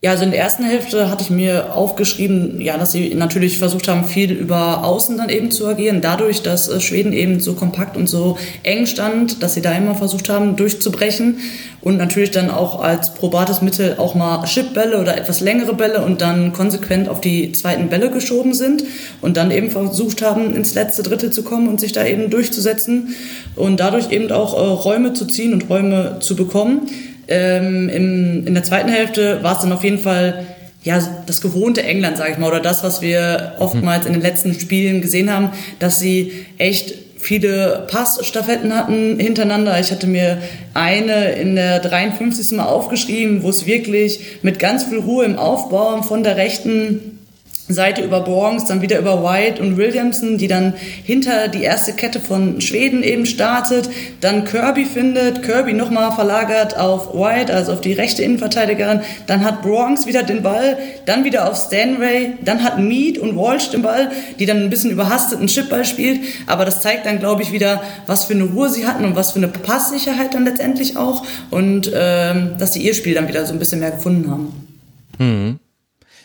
Ja, 0.00 0.12
also 0.12 0.22
in 0.22 0.30
der 0.30 0.38
ersten 0.38 0.62
Hälfte 0.62 1.10
hatte 1.10 1.24
ich 1.24 1.30
mir 1.30 1.74
aufgeschrieben, 1.74 2.60
ja, 2.60 2.78
dass 2.78 2.92
sie 2.92 3.16
natürlich 3.16 3.58
versucht 3.58 3.88
haben, 3.88 4.04
viel 4.04 4.30
über 4.30 4.84
Außen 4.84 5.16
dann 5.16 5.28
eben 5.28 5.50
zu 5.50 5.66
agieren. 5.66 6.00
Dadurch, 6.00 6.42
dass 6.42 6.68
äh, 6.68 6.80
Schweden 6.80 7.12
eben 7.12 7.40
so 7.40 7.54
kompakt 7.54 7.96
und 7.96 8.08
so 8.08 8.38
eng 8.62 8.86
stand, 8.86 9.42
dass 9.42 9.54
sie 9.54 9.60
da 9.60 9.72
immer 9.72 9.96
versucht 9.96 10.28
haben, 10.28 10.54
durchzubrechen. 10.54 11.38
Und 11.80 11.96
natürlich 11.96 12.30
dann 12.30 12.48
auch 12.48 12.80
als 12.80 13.12
probates 13.14 13.60
Mittel 13.60 13.96
auch 13.98 14.14
mal 14.14 14.44
Chipbälle 14.44 15.00
oder 15.00 15.18
etwas 15.18 15.40
längere 15.40 15.74
Bälle 15.74 16.04
und 16.04 16.20
dann 16.20 16.52
konsequent 16.52 17.08
auf 17.08 17.20
die 17.20 17.50
zweiten 17.50 17.88
Bälle 17.88 18.12
geschoben 18.12 18.54
sind 18.54 18.84
und 19.20 19.36
dann 19.36 19.50
eben 19.50 19.68
versucht 19.70 20.22
haben, 20.22 20.54
ins 20.54 20.74
letzte 20.74 21.02
Drittel 21.02 21.32
zu 21.32 21.42
kommen 21.42 21.66
und 21.66 21.80
sich 21.80 21.90
da 21.90 22.04
eben 22.04 22.30
durchzusetzen 22.30 23.16
und 23.56 23.80
dadurch 23.80 24.12
eben 24.12 24.30
auch 24.30 24.54
äh, 24.54 24.60
Räume 24.60 25.12
zu 25.12 25.26
ziehen 25.26 25.52
und 25.52 25.68
Räume 25.68 26.18
zu 26.20 26.36
bekommen. 26.36 26.88
Ähm, 27.28 27.88
im, 27.88 28.46
in 28.46 28.54
der 28.54 28.62
zweiten 28.62 28.88
Hälfte 28.88 29.42
war 29.42 29.56
es 29.56 29.60
dann 29.60 29.72
auf 29.72 29.84
jeden 29.84 29.98
Fall 29.98 30.46
ja, 30.82 31.00
das 31.26 31.40
gewohnte 31.40 31.82
England, 31.82 32.16
sage 32.16 32.32
ich 32.32 32.38
mal, 32.38 32.48
oder 32.48 32.60
das, 32.60 32.82
was 32.82 33.02
wir 33.02 33.56
oftmals 33.58 34.06
in 34.06 34.12
den 34.12 34.22
letzten 34.22 34.54
Spielen 34.54 35.00
gesehen 35.00 35.32
haben, 35.32 35.50
dass 35.78 35.98
sie 35.98 36.46
echt 36.56 36.94
viele 37.18 37.86
Passstaffetten 37.90 38.74
hatten 38.74 39.18
hintereinander. 39.18 39.78
Ich 39.80 39.90
hatte 39.90 40.06
mir 40.06 40.38
eine 40.74 41.32
in 41.32 41.56
der 41.56 41.80
53. 41.80 42.56
Mal 42.56 42.66
aufgeschrieben, 42.66 43.42
wo 43.42 43.50
es 43.50 43.66
wirklich 43.66 44.38
mit 44.42 44.58
ganz 44.58 44.84
viel 44.84 45.00
Ruhe 45.00 45.24
im 45.24 45.36
Aufbau 45.36 46.00
von 46.02 46.22
der 46.22 46.36
rechten 46.36 47.17
Seite 47.68 48.02
über 48.02 48.20
Borgs, 48.20 48.64
dann 48.64 48.80
wieder 48.80 48.98
über 48.98 49.22
White 49.22 49.62
und 49.62 49.76
Williamson, 49.76 50.38
die 50.38 50.48
dann 50.48 50.74
hinter 51.04 51.48
die 51.48 51.62
erste 51.62 51.92
Kette 51.92 52.18
von 52.18 52.60
Schweden 52.60 53.02
eben 53.02 53.26
startet, 53.26 53.90
dann 54.20 54.44
Kirby 54.44 54.86
findet, 54.86 55.42
Kirby 55.42 55.74
nochmal 55.74 56.12
verlagert 56.12 56.78
auf 56.78 57.14
White, 57.14 57.52
also 57.52 57.72
auf 57.72 57.80
die 57.80 57.92
rechte 57.92 58.22
Innenverteidigerin, 58.22 59.00
dann 59.26 59.44
hat 59.44 59.62
Bronx 59.62 60.06
wieder 60.06 60.22
den 60.22 60.42
Ball, 60.42 60.78
dann 61.04 61.24
wieder 61.24 61.48
auf 61.50 61.56
Stanway, 61.56 62.32
dann 62.42 62.64
hat 62.64 62.78
Mead 62.78 63.18
und 63.18 63.36
Walsh 63.36 63.70
den 63.70 63.82
Ball, 63.82 64.10
die 64.38 64.46
dann 64.46 64.62
ein 64.62 64.70
bisschen 64.70 64.90
überhastet 64.90 65.38
einen 65.38 65.48
Chipball 65.48 65.84
spielt, 65.84 66.20
aber 66.46 66.64
das 66.64 66.80
zeigt 66.80 67.04
dann, 67.04 67.18
glaube 67.18 67.42
ich, 67.42 67.52
wieder, 67.52 67.82
was 68.06 68.24
für 68.24 68.34
eine 68.34 68.44
Ruhe 68.44 68.70
sie 68.70 68.86
hatten 68.86 69.04
und 69.04 69.14
was 69.14 69.32
für 69.32 69.38
eine 69.38 69.48
Passsicherheit 69.48 70.34
dann 70.34 70.44
letztendlich 70.44 70.96
auch 70.96 71.24
und 71.50 71.90
ähm, 71.94 72.52
dass 72.58 72.72
sie 72.72 72.80
ihr 72.80 72.94
Spiel 72.94 73.14
dann 73.14 73.28
wieder 73.28 73.44
so 73.44 73.52
ein 73.52 73.58
bisschen 73.58 73.80
mehr 73.80 73.90
gefunden 73.90 74.30
haben. 74.30 74.66
Mhm. 75.18 75.58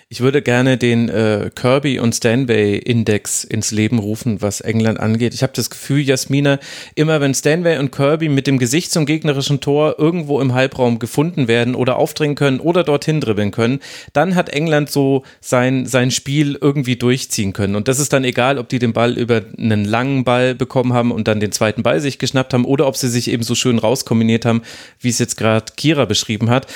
Ich 0.09 0.21
würde 0.21 0.41
gerne 0.41 0.77
den 0.77 1.09
äh, 1.09 1.49
Kirby 1.53 1.99
und 1.99 2.13
Stanway 2.13 2.77
Index 2.77 3.43
ins 3.43 3.71
Leben 3.71 3.99
rufen, 3.99 4.41
was 4.41 4.61
England 4.61 4.99
angeht. 4.99 5.33
Ich 5.33 5.43
habe 5.43 5.53
das 5.55 5.69
Gefühl, 5.69 6.01
Jasmina, 6.01 6.59
immer 6.95 7.21
wenn 7.21 7.33
Stanway 7.33 7.77
und 7.77 7.91
Kirby 7.91 8.29
mit 8.29 8.47
dem 8.47 8.59
Gesicht 8.59 8.91
zum 8.91 9.05
gegnerischen 9.05 9.59
Tor 9.59 9.95
irgendwo 9.97 10.39
im 10.41 10.53
Halbraum 10.53 10.99
gefunden 10.99 11.47
werden 11.47 11.75
oder 11.75 11.97
aufdringen 11.97 12.35
können 12.35 12.59
oder 12.59 12.83
dorthin 12.83 13.21
dribbeln 13.21 13.51
können, 13.51 13.79
dann 14.13 14.35
hat 14.35 14.49
England 14.49 14.89
so 14.89 15.23
sein, 15.41 15.85
sein 15.85 16.11
Spiel 16.11 16.57
irgendwie 16.59 16.95
durchziehen 16.95 17.53
können. 17.53 17.75
Und 17.75 17.87
das 17.87 17.99
ist 17.99 18.13
dann 18.13 18.23
egal, 18.23 18.57
ob 18.57 18.69
die 18.69 18.79
den 18.79 18.93
Ball 18.93 19.17
über 19.17 19.41
einen 19.57 19.85
langen 19.85 20.23
Ball 20.23 20.55
bekommen 20.55 20.93
haben 20.93 21.11
und 21.11 21.27
dann 21.27 21.39
den 21.39 21.51
zweiten 21.51 21.83
Ball 21.83 21.99
sich 21.99 22.19
geschnappt 22.19 22.53
haben 22.53 22.65
oder 22.65 22.87
ob 22.87 22.97
sie 22.97 23.09
sich 23.09 23.29
eben 23.29 23.43
so 23.43 23.55
schön 23.55 23.79
rauskombiniert 23.79 24.45
haben, 24.45 24.61
wie 24.99 25.09
es 25.09 25.19
jetzt 25.19 25.37
gerade 25.37 25.73
Kira 25.75 26.05
beschrieben 26.05 26.49
hat. 26.49 26.67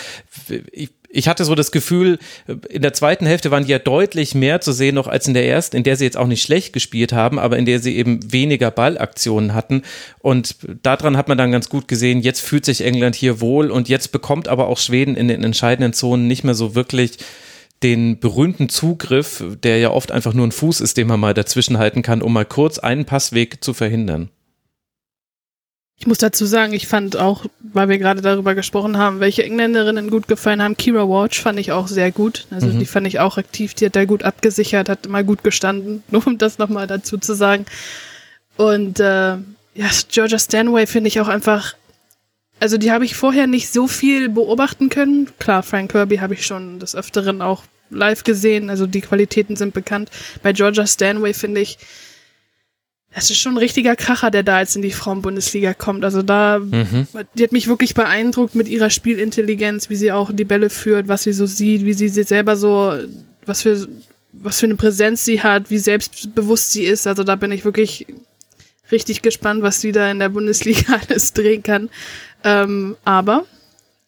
Ich, 0.71 0.89
ich 1.09 1.27
hatte 1.27 1.45
so 1.45 1.55
das 1.55 1.71
Gefühl, 1.71 2.19
in 2.69 2.81
der 2.81 2.93
zweiten 2.93 3.25
Hälfte 3.25 3.49
waren 3.49 3.65
die 3.65 3.71
ja 3.71 3.79
deutlich 3.79 4.35
mehr 4.35 4.59
zu 4.61 4.71
sehen 4.71 4.95
noch 4.95 5.07
als 5.07 5.27
in 5.27 5.33
der 5.33 5.47
ersten, 5.47 5.77
in 5.77 5.83
der 5.83 5.95
sie 5.95 6.03
jetzt 6.03 6.17
auch 6.17 6.27
nicht 6.27 6.41
schlecht 6.41 6.73
gespielt 6.73 7.13
haben, 7.13 7.39
aber 7.39 7.57
in 7.57 7.65
der 7.65 7.79
sie 7.79 7.95
eben 7.95 8.31
weniger 8.31 8.71
Ballaktionen 8.71 9.53
hatten. 9.53 9.83
Und 10.19 10.57
daran 10.83 11.15
hat 11.15 11.29
man 11.29 11.37
dann 11.37 11.51
ganz 11.51 11.69
gut 11.69 11.87
gesehen, 11.87 12.21
jetzt 12.21 12.41
fühlt 12.41 12.65
sich 12.65 12.81
England 12.81 13.15
hier 13.15 13.39
wohl 13.39 13.71
und 13.71 13.87
jetzt 13.89 14.11
bekommt 14.11 14.47
aber 14.47 14.67
auch 14.67 14.77
Schweden 14.77 15.15
in 15.15 15.27
den 15.27 15.43
entscheidenden 15.43 15.93
Zonen 15.93 16.27
nicht 16.27 16.43
mehr 16.43 16.55
so 16.55 16.75
wirklich 16.75 17.17
den 17.83 18.19
berühmten 18.19 18.69
Zugriff, 18.69 19.43
der 19.63 19.77
ja 19.77 19.91
oft 19.91 20.11
einfach 20.11 20.33
nur 20.33 20.47
ein 20.47 20.51
Fuß 20.51 20.81
ist, 20.81 20.97
den 20.97 21.07
man 21.07 21.19
mal 21.19 21.33
dazwischen 21.33 21.77
halten 21.77 22.01
kann, 22.01 22.21
um 22.21 22.33
mal 22.33 22.45
kurz 22.45 22.79
einen 22.79 23.05
Passweg 23.05 23.63
zu 23.63 23.73
verhindern. 23.73 24.29
Ich 25.99 26.05
muss 26.05 26.19
dazu 26.19 26.45
sagen, 26.45 26.73
ich 26.73 26.87
fand 26.87 27.17
auch, 27.17 27.45
weil 27.59 27.89
wir 27.89 27.97
gerade 27.97 28.21
darüber 28.21 28.53
gesprochen 28.53 28.97
haben, 28.97 29.19
welche 29.19 29.43
Engländerinnen 29.43 30.11
gut 30.11 30.27
gefallen 30.27 30.61
haben, 30.61 30.77
Kira 30.77 31.09
Walsh 31.09 31.41
fand 31.41 31.59
ich 31.59 31.71
auch 31.71 31.87
sehr 31.87 32.11
gut. 32.11 32.45
Also 32.51 32.67
mhm. 32.67 32.79
die 32.79 32.85
fand 32.85 33.07
ich 33.07 33.19
auch 33.19 33.37
aktiv, 33.37 33.73
die 33.73 33.87
hat 33.87 33.95
da 33.95 34.05
gut 34.05 34.21
abgesichert, 34.21 34.89
hat 34.89 35.07
immer 35.07 35.23
gut 35.23 35.43
gestanden, 35.43 36.03
nur 36.11 36.25
um 36.27 36.37
das 36.37 36.59
nochmal 36.59 36.85
dazu 36.85 37.17
zu 37.17 37.33
sagen. 37.33 37.65
Und 38.57 38.99
äh, 38.99 39.37
ja, 39.73 39.89
Georgia 40.09 40.37
Stanway 40.37 40.85
finde 40.85 41.07
ich 41.07 41.19
auch 41.19 41.27
einfach, 41.27 41.73
also 42.59 42.77
die 42.77 42.91
habe 42.91 43.05
ich 43.05 43.15
vorher 43.15 43.47
nicht 43.47 43.73
so 43.73 43.87
viel 43.87 44.29
beobachten 44.29 44.89
können. 44.89 45.29
Klar, 45.39 45.63
Frank 45.63 45.91
Kirby 45.91 46.17
habe 46.17 46.35
ich 46.35 46.45
schon 46.45 46.79
des 46.79 46.95
Öfteren 46.95 47.41
auch 47.41 47.63
live 47.89 48.23
gesehen, 48.23 48.69
also 48.69 48.85
die 48.85 49.01
Qualitäten 49.01 49.55
sind 49.55 49.73
bekannt. 49.73 50.11
Bei 50.43 50.53
Georgia 50.53 50.85
Stanway 50.85 51.33
finde 51.33 51.61
ich, 51.61 51.79
es 53.17 53.31
ist 53.31 53.39
schon 53.39 53.55
ein 53.55 53.57
richtiger 53.57 53.95
Kracher, 53.95 54.29
der 54.29 54.43
da 54.43 54.59
jetzt 54.59 54.75
in 54.75 54.83
die 54.83 54.91
Frauenbundesliga 54.91 55.73
kommt. 55.73 56.05
Also 56.05 56.21
da, 56.21 56.59
mhm. 56.59 57.07
die 57.33 57.43
hat 57.43 57.51
mich 57.51 57.67
wirklich 57.67 57.95
beeindruckt 57.95 58.53
mit 58.53 58.67
ihrer 58.67 58.91
Spielintelligenz, 58.91 59.89
wie 59.89 59.95
sie 59.95 60.11
auch 60.11 60.29
die 60.31 60.45
Bälle 60.45 60.69
führt, 60.69 61.07
was 61.07 61.23
sie 61.23 61.33
so 61.33 61.47
sieht, 61.47 61.83
wie 61.83 61.93
sie 61.93 62.09
sich 62.09 62.27
selber 62.27 62.55
so, 62.55 62.93
was 63.43 63.63
für, 63.63 63.87
was 64.33 64.59
für 64.59 64.67
eine 64.67 64.75
Präsenz 64.75 65.25
sie 65.25 65.41
hat, 65.41 65.71
wie 65.71 65.79
selbstbewusst 65.79 66.71
sie 66.71 66.83
ist. 66.83 67.07
Also 67.07 67.23
da 67.23 67.35
bin 67.35 67.51
ich 67.51 67.65
wirklich 67.65 68.05
richtig 68.91 69.23
gespannt, 69.23 69.63
was 69.63 69.81
sie 69.81 69.91
da 69.91 70.11
in 70.11 70.19
der 70.19 70.29
Bundesliga 70.29 70.99
alles 71.09 71.33
drehen 71.33 71.63
kann. 71.63 71.89
Ähm, 72.43 72.97
aber 73.03 73.45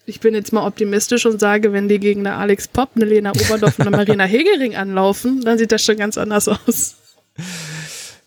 ich 0.05 0.19
bin 0.19 0.35
jetzt 0.35 0.53
mal 0.53 0.67
optimistisch 0.67 1.25
und 1.25 1.39
sage, 1.39 1.73
wenn 1.73 1.87
die 1.87 1.99
gegen 1.99 2.27
eine 2.27 2.35
Alex 2.35 2.67
Popp, 2.67 2.91
eine 2.95 3.05
Lena 3.05 3.31
Oberdorf 3.31 3.79
und 3.79 3.87
eine 3.87 3.97
Marina 3.97 4.23
Hegering 4.25 4.75
anlaufen, 4.75 5.41
dann 5.41 5.57
sieht 5.57 5.71
das 5.71 5.83
schon 5.83 5.97
ganz 5.97 6.15
anders 6.19 6.47
aus. 6.47 6.95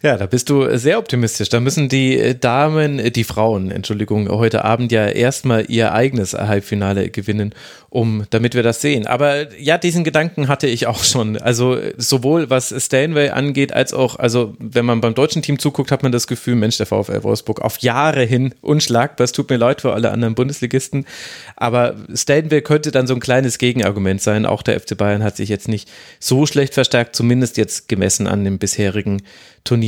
Ja, 0.05 0.17
da 0.17 0.27
bist 0.27 0.51
du 0.51 0.77
sehr 0.77 0.99
optimistisch. 0.99 1.49
Da 1.49 1.61
müssen 1.61 1.89
die 1.89 2.19
äh, 2.19 2.35
Damen, 2.35 2.99
äh, 2.99 3.13
die 3.13 3.23
Frauen, 3.23 3.71
Entschuldigung, 3.71 4.29
heute 4.29 4.65
Abend 4.65 4.91
ja 4.91 5.07
erstmal 5.07 5.67
ihr 5.71 5.93
eigenes 5.93 6.33
Halbfinale 6.33 7.09
gewinnen, 7.09 7.55
um, 7.89 8.25
damit 8.31 8.57
wir 8.57 8.65
das 8.65 8.81
sehen. 8.81 9.07
Aber 9.07 9.57
ja, 9.57 9.79
diesen 9.79 10.03
Gedanken 10.03 10.49
hatte 10.49 10.67
ich 10.67 10.89
auch 10.89 11.05
schon. 11.05 11.37
Also 11.37 11.79
sowohl 11.99 12.51
was 12.51 12.75
Stanway 12.77 13.29
angeht, 13.29 13.73
als 13.73 13.95
auch, 13.95 14.19
also 14.19 14.57
wenn 14.59 14.85
man 14.85 15.01
beim 15.01 15.15
deutschen 15.15 15.41
Team 15.41 15.61
zuguckt, 15.61 15.93
hat 15.93 16.03
man 16.03 16.11
das 16.11 16.27
Gefühl, 16.27 16.57
Mensch, 16.57 16.79
der 16.79 16.87
VfL 16.87 17.23
Wolfsburg 17.23 17.61
auf 17.61 17.79
Jahre 17.79 18.25
hin 18.25 18.57
unschlagbar. 18.61 19.25
Es 19.25 19.31
tut 19.31 19.51
mir 19.51 19.57
leid 19.57 19.83
für 19.83 19.93
alle 19.93 20.11
anderen 20.11 20.35
Bundesligisten. 20.35 21.07
Aber 21.55 21.95
Stanway 22.13 22.61
könnte 22.61 22.91
dann 22.91 23.07
so 23.07 23.15
ein 23.15 23.21
kleines 23.21 23.59
Gegenargument 23.59 24.21
sein. 24.21 24.47
Auch 24.47 24.63
der 24.63 24.81
FC 24.81 24.97
Bayern 24.97 25.23
hat 25.23 25.37
sich 25.37 25.49
jetzt 25.49 25.69
nicht 25.69 25.89
so 26.19 26.45
schlecht 26.45 26.75
verstärkt, 26.75 27.15
zumindest 27.15 27.57
jetzt 27.57 27.89
gemessen 27.89 28.27
an 28.27 28.43
dem 28.43 28.59
bisherigen 28.59 29.23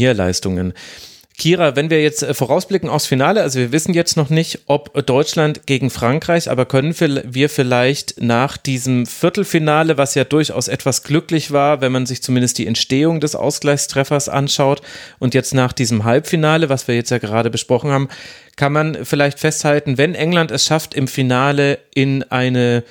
Turnierleistungen. 0.05 0.75
Kira, 1.37 1.75
wenn 1.75 1.90
wir 1.90 2.01
jetzt 2.01 2.23
äh, 2.23 2.33
vorausblicken 2.33 2.88
aufs 2.88 3.07
Finale, 3.07 3.43
also 3.43 3.59
wir 3.59 3.73
wissen 3.73 3.93
jetzt 3.93 4.17
noch 4.17 4.31
nicht, 4.31 4.61
ob 4.67 5.05
Deutschland 5.05 5.67
gegen 5.67 5.90
Frankreich, 5.90 6.49
aber 6.49 6.64
können 6.64 6.95
wir 6.97 7.49
vielleicht 7.49 8.21
nach 8.23 8.57
diesem 8.57 9.05
Viertelfinale, 9.05 9.99
was 9.99 10.14
ja 10.14 10.23
durchaus 10.23 10.69
etwas 10.69 11.03
glücklich 11.03 11.51
war, 11.51 11.81
wenn 11.81 11.90
man 11.90 12.07
sich 12.07 12.23
zumindest 12.23 12.59
die 12.59 12.69
Entstehung 12.69 13.19
des 13.19 13.35
Ausgleichstreffers 13.35 14.29
anschaut 14.29 14.81
und 15.19 15.35
jetzt 15.35 15.55
nach 15.55 15.73
diesem 15.73 16.05
Halbfinale, 16.05 16.69
was 16.69 16.87
wir 16.87 16.95
jetzt 16.95 17.11
ja 17.11 17.19
gerade 17.19 17.51
besprochen 17.51 17.90
haben, 17.90 18.09
kann 18.55 18.73
man 18.73 19.05
vielleicht 19.05 19.40
festhalten, 19.40 19.99
wenn 19.99 20.14
England 20.14 20.53
es 20.53 20.67
schafft, 20.67 20.95
im 20.95 21.09
Finale 21.09 21.81
in 21.95 22.23
eine 22.31 22.85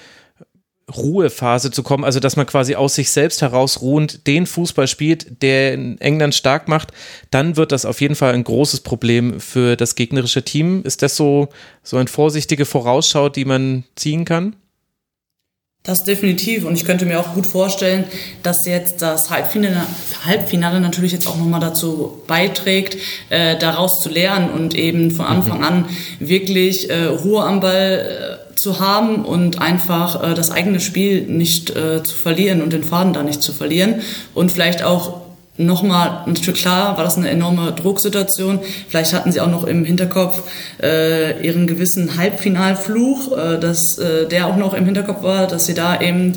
Ruhephase 0.92 1.72
zu 1.72 1.82
kommen, 1.82 2.04
also 2.04 2.20
dass 2.20 2.36
man 2.36 2.46
quasi 2.46 2.76
aus 2.76 2.96
sich 2.96 3.10
selbst 3.12 3.42
heraus 3.42 3.82
ruhend 3.82 4.28
den 4.28 4.46
Fußball 4.46 4.88
spielt, 4.88 5.42
der 5.42 5.74
in 5.74 6.00
England 6.02 6.36
stark 6.36 6.68
macht, 6.68 6.92
dann 7.32 7.56
wird 7.56 7.72
das 7.72 7.86
auf 7.86 8.02
jeden 8.02 8.16
Fall 8.16 8.34
ein 8.34 8.44
großes 8.44 8.82
Problem 8.82 9.40
für 9.40 9.78
das 9.78 9.96
gegnerische 9.96 10.44
Team. 10.44 10.84
Ist 10.84 11.02
das 11.02 11.16
so, 11.16 11.50
so 11.84 11.98
eine 11.98 12.08
vorsichtige 12.08 12.66
Vorausschau, 12.66 13.30
die 13.30 13.46
man 13.46 13.86
ziehen 13.96 14.26
kann? 14.26 14.56
Das 15.84 16.06
definitiv. 16.06 16.64
Und 16.64 16.76
ich 16.76 16.86
könnte 16.86 17.06
mir 17.06 17.20
auch 17.20 17.34
gut 17.34 17.46
vorstellen, 17.46 18.06
dass 18.42 18.66
jetzt 18.66 19.02
das 19.02 19.30
Halbfinale, 19.30 19.86
Halbfinale 20.26 20.80
natürlich 20.80 21.12
jetzt 21.12 21.28
auch 21.28 21.36
nochmal 21.36 21.60
dazu 21.60 22.24
beiträgt, 22.26 22.96
äh, 23.30 23.58
daraus 23.58 24.02
zu 24.02 24.08
lernen 24.08 24.50
und 24.50 24.76
eben 24.76 25.12
von 25.12 25.26
Anfang 25.26 25.58
mhm. 25.58 25.64
an 25.66 25.86
wirklich 26.20 26.90
äh, 26.90 27.04
Ruhe 27.04 27.44
am 27.44 27.60
Ball 27.60 28.40
äh, 28.40 28.43
zu 28.56 28.80
haben 28.80 29.26
und 29.26 29.62
einfach 29.62 30.24
äh, 30.24 30.34
das 30.34 30.52
eigene 30.52 30.80
Spiel 30.80 31.24
nicht 31.24 31.76
äh, 31.76 32.04
zu 32.04 32.16
verlieren 32.16 32.62
und 32.62 32.74
den 32.74 32.84
Faden 32.84 33.14
da 33.14 33.24
nicht 33.24 33.42
zu 33.42 33.54
verlieren 33.54 34.02
und 34.34 34.52
vielleicht 34.52 34.84
auch 34.84 35.24
nochmal, 35.58 36.24
natürlich 36.26 36.62
klar 36.62 36.98
war 36.98 37.04
das 37.04 37.18
eine 37.18 37.30
enorme 37.30 37.74
Drucksituation. 37.74 38.60
Vielleicht 38.88 39.14
hatten 39.14 39.32
sie 39.32 39.42
auch 39.42 39.50
noch 39.50 39.66
im 39.66 39.86
Hinterkopf 39.86 40.44
äh, 40.82 41.46
ihren 41.46 41.68
gewissen 41.68 42.18
Halbfinalfluch, 42.18 43.38
äh, 43.38 43.60
dass 43.60 43.98
äh, 44.00 44.28
der 44.28 44.48
auch 44.48 44.58
noch 44.58 44.74
im 44.74 44.86
Hinterkopf 44.86 45.24
war, 45.24 45.48
dass 45.48 45.66
sie 45.66 45.74
da 45.74 46.02
eben 46.02 46.34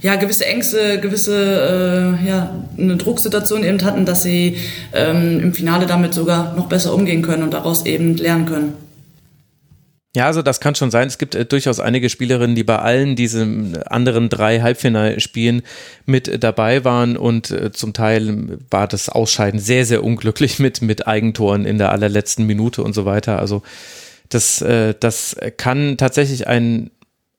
ja 0.00 0.16
gewisse 0.16 0.46
Ängste, 0.46 1.00
gewisse 1.00 2.16
äh, 2.22 2.26
ja 2.26 2.54
eine 2.78 2.96
Drucksituation 2.96 3.64
eben 3.64 3.82
hatten, 3.84 4.04
dass 4.04 4.22
sie 4.22 4.56
ähm, 4.92 5.40
im 5.40 5.54
Finale 5.54 5.86
damit 5.86 6.14
sogar 6.14 6.54
noch 6.56 6.66
besser 6.66 6.94
umgehen 6.94 7.22
können 7.22 7.42
und 7.42 7.54
daraus 7.54 7.86
eben 7.86 8.16
lernen 8.16 8.46
können. 8.46 8.83
Ja, 10.16 10.26
also 10.26 10.42
das 10.42 10.60
kann 10.60 10.76
schon 10.76 10.92
sein. 10.92 11.08
Es 11.08 11.18
gibt 11.18 11.34
äh, 11.34 11.44
durchaus 11.44 11.80
einige 11.80 12.08
Spielerinnen, 12.08 12.54
die 12.54 12.62
bei 12.62 12.78
allen 12.78 13.16
diesen 13.16 13.82
anderen 13.84 14.28
drei 14.28 14.60
Halbfinalspielen 14.60 15.62
mit 16.06 16.42
dabei 16.42 16.84
waren 16.84 17.16
und 17.16 17.50
äh, 17.50 17.72
zum 17.72 17.92
Teil 17.92 18.58
war 18.70 18.86
das 18.86 19.08
Ausscheiden 19.08 19.58
sehr, 19.58 19.84
sehr 19.84 20.04
unglücklich 20.04 20.60
mit, 20.60 20.82
mit 20.82 21.08
Eigentoren 21.08 21.64
in 21.64 21.78
der 21.78 21.90
allerletzten 21.90 22.46
Minute 22.46 22.84
und 22.84 22.94
so 22.94 23.04
weiter. 23.04 23.40
Also 23.40 23.62
das, 24.28 24.62
äh, 24.62 24.94
das 24.98 25.36
kann 25.56 25.96
tatsächlich 25.96 26.46
ein 26.46 26.90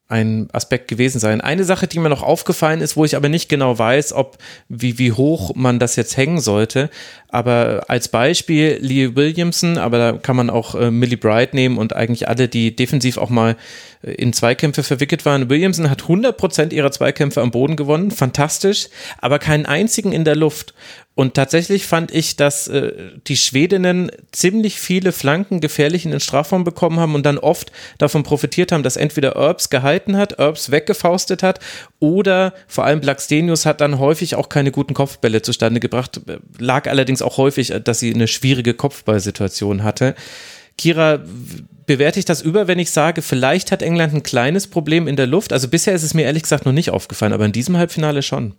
ein 0.08 0.50
Aspekt 0.52 0.88
gewesen 0.88 1.20
sein. 1.20 1.42
Eine 1.42 1.64
Sache, 1.64 1.88
die 1.88 1.98
mir 1.98 2.10
noch 2.10 2.22
aufgefallen 2.22 2.82
ist, 2.82 2.96
wo 2.96 3.06
ich 3.06 3.16
aber 3.16 3.28
nicht 3.28 3.50
genau 3.50 3.80
weiß, 3.80 4.14
ob 4.14 4.38
wie, 4.70 5.00
wie 5.00 5.12
hoch 5.12 5.56
man 5.56 5.80
das 5.80 5.96
jetzt 5.96 6.16
hängen 6.16 6.40
sollte. 6.40 6.92
Aber 7.30 7.86
als 7.88 8.08
Beispiel 8.08 8.78
Lee 8.82 9.16
Williamson, 9.16 9.80
aber 9.80 9.98
da 9.98 10.14
kann 10.14 10.36
man 10.36 10.52
auch 10.52 10.76
äh, 10.76 10.92
Millie 10.92 11.18
Bright 11.18 11.56
nehmen 11.56 11.80
und 11.80 11.96
eigentlich 11.96 12.28
alle, 12.28 12.48
die 12.48 12.76
defensiv 12.76 13.18
auch 13.18 13.32
mal 13.32 13.56
äh, 14.04 14.12
in 14.12 14.32
Zweikämpfe 14.32 14.84
verwickelt 14.84 15.26
waren. 15.26 15.50
Williamson 15.50 15.90
hat 15.90 16.04
100% 16.04 16.72
ihrer 16.72 16.92
Zweikämpfe 16.92 17.42
am 17.42 17.50
Boden 17.50 17.76
gewonnen, 17.76 18.12
fantastisch, 18.12 18.90
aber 19.18 19.40
keinen 19.40 19.66
einzigen 19.66 20.12
in 20.12 20.24
der 20.24 20.36
Luft. 20.36 20.76
Und 21.16 21.34
tatsächlich 21.34 21.88
fand 21.88 22.14
ich, 22.14 22.36
dass 22.36 22.68
äh, 22.68 22.92
die 23.26 23.38
Schwedinnen 23.38 24.12
ziemlich 24.34 24.80
viele 24.80 25.14
Flanken 25.14 25.62
gefährlich 25.62 26.04
in 26.04 26.12
den 26.12 26.20
Strafraum 26.20 26.66
bekommen 26.66 27.00
haben 27.00 27.16
und 27.16 27.26
dann 27.26 27.38
oft 27.38 27.72
davon 27.98 28.24
profitiert 28.24 28.74
haben, 28.74 28.84
dass 28.84 28.98
entweder 28.98 29.32
Erbs 29.32 29.70
gehalten 29.70 30.18
hat, 30.18 30.34
Erbs 30.34 30.72
weggefaustet 30.72 31.42
hat 31.42 31.62
oder 32.00 32.54
vor 32.68 32.84
allem 32.84 33.00
Blackstenius 33.00 33.66
hat 33.66 33.80
dann 33.80 33.98
häufig 33.98 34.36
auch 34.36 34.50
keine 34.50 34.72
guten 34.72 34.94
Kopfbälle 34.94 35.42
zustande 35.42 35.80
gebracht. 35.80 36.20
Lag 36.60 36.90
allerdings 36.90 37.22
auch 37.22 37.38
häufig, 37.38 37.74
dass 37.86 38.00
sie 38.00 38.14
eine 38.14 38.28
schwierige 38.28 38.74
Kopfballsituation 38.74 39.84
hatte. 39.84 40.16
Kira, 40.78 41.20
bewerte 41.86 42.20
ich 42.20 42.26
das 42.26 42.42
über, 42.42 42.68
wenn 42.68 42.80
ich 42.80 42.92
sage, 42.92 43.22
vielleicht 43.22 43.72
hat 43.72 43.82
England 43.82 44.14
ein 44.14 44.24
kleines 44.24 44.68
Problem 44.68 45.08
in 45.08 45.16
der 45.16 45.28
Luft? 45.28 45.54
Also 45.54 45.70
bisher 45.70 45.96
ist 45.96 46.04
es 46.04 46.14
mir 46.14 46.24
ehrlich 46.24 46.44
gesagt 46.44 46.66
noch 46.66 46.74
nicht 46.74 46.90
aufgefallen, 46.90 47.32
aber 47.32 47.46
in 47.46 47.54
diesem 47.54 47.78
Halbfinale 47.78 48.22
schon. 48.22 48.56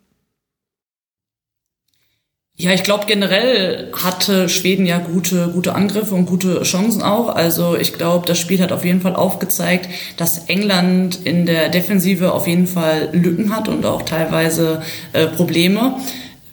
Ja, 2.58 2.70
ich 2.70 2.84
glaube 2.84 3.04
generell 3.06 3.92
hatte 4.02 4.48
Schweden 4.48 4.86
ja 4.86 4.96
gute, 4.96 5.48
gute 5.48 5.74
Angriffe 5.74 6.14
und 6.14 6.24
gute 6.24 6.62
Chancen 6.62 7.02
auch. 7.02 7.28
Also 7.28 7.76
ich 7.76 7.92
glaube, 7.92 8.24
das 8.26 8.38
Spiel 8.38 8.62
hat 8.62 8.72
auf 8.72 8.82
jeden 8.82 9.02
Fall 9.02 9.14
aufgezeigt, 9.14 9.90
dass 10.16 10.46
England 10.46 11.26
in 11.26 11.44
der 11.44 11.68
Defensive 11.68 12.32
auf 12.32 12.46
jeden 12.46 12.66
Fall 12.66 13.10
Lücken 13.12 13.54
hat 13.54 13.68
und 13.68 13.84
auch 13.84 14.02
teilweise 14.02 14.80
äh, 15.12 15.26
Probleme. 15.26 15.96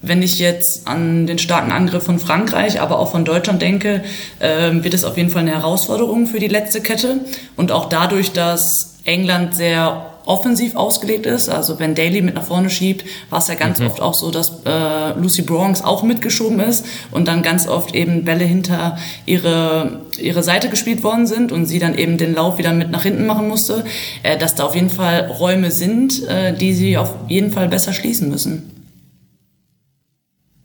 Wenn 0.02 0.22
ich 0.22 0.40
jetzt 0.40 0.90
an 0.90 1.26
den 1.26 1.40
starken 1.40 1.72
Angriff 1.72 2.04
von 2.04 2.20
Frankreich, 2.20 2.82
aber 2.82 3.00
auch 3.00 3.12
von 3.12 3.24
Deutschland 3.24 3.62
denke, 3.62 4.04
äh, 4.40 4.72
wird 4.74 4.94
es 4.94 5.06
auf 5.06 5.16
jeden 5.16 5.30
Fall 5.30 5.44
eine 5.44 5.52
Herausforderung 5.52 6.28
für 6.28 6.40
die 6.40 6.50
letzte 6.50 6.82
Kette. 6.82 7.22
Und 7.56 7.72
auch 7.72 7.88
dadurch, 7.88 8.34
dass 8.34 8.98
England 9.06 9.56
sehr 9.56 10.13
offensiv 10.26 10.76
ausgelegt 10.76 11.26
ist. 11.26 11.50
Also 11.50 11.80
wenn 11.80 11.96
Daly 11.96 12.22
mit 12.22 12.36
nach 12.36 12.44
vorne 12.44 12.70
schiebt, 12.70 13.06
war 13.30 13.40
es 13.40 13.48
ja 13.48 13.56
ganz 13.56 13.80
mhm. 13.80 13.88
oft 13.88 14.02
auch 14.02 14.14
so, 14.14 14.32
dass 14.32 14.62
äh, 14.66 15.20
Lucy 15.20 15.42
Bronx 15.42 15.82
auch 15.82 16.04
mitgeschoben 16.04 16.60
ist 16.60 16.86
und 17.12 17.28
dann 17.28 17.42
ganz 17.42 17.68
oft 17.68 17.94
eben 17.96 18.26
Bälle 18.26 18.46
hinter 18.46 18.98
ihre, 19.26 20.02
ihre 20.18 20.44
Seite 20.44 20.70
gespielt 20.70 21.04
worden 21.04 21.28
sind 21.28 21.52
und 21.52 21.66
sie 21.66 21.80
dann 21.80 21.98
eben 21.98 22.18
den 22.18 22.34
Lauf 22.34 22.58
wieder 22.58 22.74
mit 22.74 22.92
nach 22.92 23.04
hinten 23.04 23.26
machen 23.26 23.48
musste, 23.48 23.84
äh, 24.24 24.38
dass 24.38 24.56
da 24.56 24.66
auf 24.66 24.76
jeden 24.76 24.90
Fall 24.90 25.32
Räume 25.40 25.72
sind, 25.72 26.28
äh, 26.28 26.54
die 26.54 26.74
sie 26.74 26.98
auf 26.98 27.16
jeden 27.28 27.52
Fall 27.52 27.68
besser 27.68 27.94
schließen 27.94 28.30
müssen. 28.30 28.70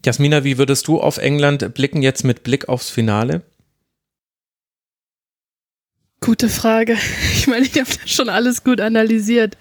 Jasmina, 0.04 0.44
wie 0.44 0.58
würdest 0.58 0.86
du 0.86 1.00
auf 1.00 1.18
England 1.18 1.74
blicken 1.74 2.02
jetzt 2.02 2.24
mit 2.24 2.42
Blick 2.42 2.68
aufs 2.68 2.88
Finale? 2.88 3.42
Gute 6.28 6.50
Frage. 6.50 6.94
Ich 7.32 7.46
meine, 7.46 7.64
ich 7.64 7.72
habe 7.80 7.88
das 7.88 8.10
schon 8.10 8.28
alles 8.28 8.62
gut 8.62 8.82
analysiert. 8.82 9.56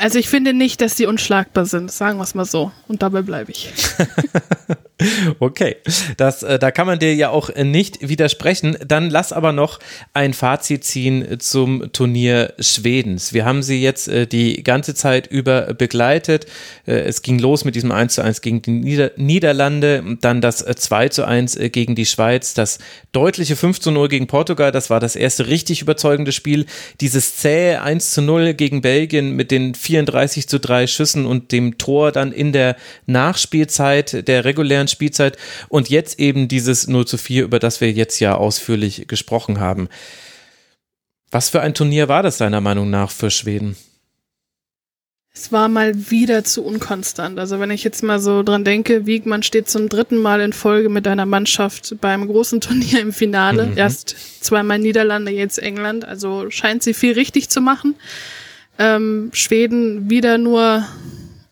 Also 0.00 0.18
ich 0.18 0.28
finde 0.28 0.54
nicht, 0.54 0.80
dass 0.80 0.96
sie 0.96 1.06
unschlagbar 1.06 1.66
sind, 1.66 1.90
sagen 1.90 2.18
wir 2.18 2.24
es 2.24 2.34
mal 2.34 2.44
so. 2.44 2.72
Und 2.88 3.02
dabei 3.02 3.22
bleibe 3.22 3.50
ich. 3.50 3.70
okay, 5.38 5.76
das, 6.16 6.42
äh, 6.42 6.58
da 6.58 6.70
kann 6.70 6.86
man 6.86 6.98
dir 6.98 7.14
ja 7.14 7.30
auch 7.30 7.54
nicht 7.54 8.08
widersprechen. 8.08 8.76
Dann 8.86 9.10
lass 9.10 9.32
aber 9.32 9.52
noch 9.52 9.78
ein 10.14 10.34
Fazit 10.34 10.84
ziehen 10.84 11.40
zum 11.40 11.92
Turnier 11.92 12.54
Schwedens. 12.58 13.32
Wir 13.32 13.44
haben 13.44 13.62
sie 13.62 13.82
jetzt 13.82 14.08
äh, 14.08 14.26
die 14.26 14.62
ganze 14.62 14.94
Zeit 14.94 15.26
über 15.26 15.74
begleitet. 15.74 16.46
Äh, 16.86 17.00
es 17.00 17.22
ging 17.22 17.38
los 17.38 17.64
mit 17.64 17.74
diesem 17.74 17.92
1 17.92 18.14
zu 18.14 18.22
1 18.22 18.40
gegen 18.40 18.62
die 18.62 18.70
Nieder 18.70 19.12
Niederlande, 19.16 20.16
dann 20.20 20.40
das 20.40 20.58
2 20.58 21.08
zu 21.08 21.26
1 21.26 21.58
gegen 21.72 21.94
die 21.94 22.06
Schweiz, 22.06 22.54
das 22.54 22.78
deutliche 23.12 23.56
5 23.56 23.80
zu 23.80 23.90
0 23.90 24.08
gegen 24.08 24.26
Portugal, 24.26 24.72
das 24.72 24.90
war 24.90 25.00
das 25.00 25.16
erste 25.16 25.46
richtig 25.46 25.82
überzeugende 25.82 26.32
Spiel. 26.32 26.66
Dieses 27.00 27.36
zähe 27.36 27.82
1 27.82 28.12
zu 28.12 28.22
0 28.22 28.54
gegen 28.54 28.80
Belgien 28.82 29.34
mit 29.36 29.50
den 29.50 29.74
34 29.82 30.48
zu 30.48 30.58
3 30.58 30.86
Schüssen 30.86 31.26
und 31.26 31.52
dem 31.52 31.78
Tor 31.78 32.12
dann 32.12 32.32
in 32.32 32.52
der 32.52 32.76
Nachspielzeit 33.06 34.26
der 34.28 34.44
regulären 34.44 34.88
Spielzeit 34.88 35.36
und 35.68 35.90
jetzt 35.90 36.18
eben 36.18 36.48
dieses 36.48 36.86
0 36.86 37.06
zu 37.06 37.18
4, 37.18 37.44
über 37.44 37.58
das 37.58 37.80
wir 37.80 37.90
jetzt 37.90 38.20
ja 38.20 38.34
ausführlich 38.34 39.06
gesprochen 39.08 39.60
haben. 39.60 39.88
Was 41.30 41.50
für 41.50 41.60
ein 41.60 41.74
Turnier 41.74 42.08
war 42.08 42.22
das 42.22 42.38
deiner 42.38 42.60
Meinung 42.60 42.90
nach 42.90 43.10
für 43.10 43.30
Schweden? 43.30 43.76
Es 45.34 45.50
war 45.50 45.70
mal 45.70 46.10
wieder 46.10 46.44
zu 46.44 46.62
unkonstant. 46.62 47.38
Also 47.38 47.58
wenn 47.58 47.70
ich 47.70 47.84
jetzt 47.84 48.02
mal 48.02 48.20
so 48.20 48.42
dran 48.42 48.64
denke, 48.64 49.06
Wiegmann 49.06 49.42
steht 49.42 49.68
zum 49.68 49.88
dritten 49.88 50.18
Mal 50.18 50.42
in 50.42 50.52
Folge 50.52 50.90
mit 50.90 51.08
einer 51.08 51.24
Mannschaft 51.24 51.96
beim 52.02 52.26
großen 52.26 52.60
Turnier 52.60 53.00
im 53.00 53.14
Finale. 53.14 53.68
Mhm. 53.68 53.78
Erst 53.78 54.14
zweimal 54.44 54.78
Niederlande, 54.78 55.32
jetzt 55.32 55.58
England. 55.58 56.04
Also 56.04 56.50
scheint 56.50 56.82
sie 56.82 56.92
viel 56.92 57.14
richtig 57.14 57.48
zu 57.48 57.62
machen. 57.62 57.94
Ähm, 58.78 59.30
Schweden 59.32 60.10
wieder 60.10 60.38
nur 60.38 60.86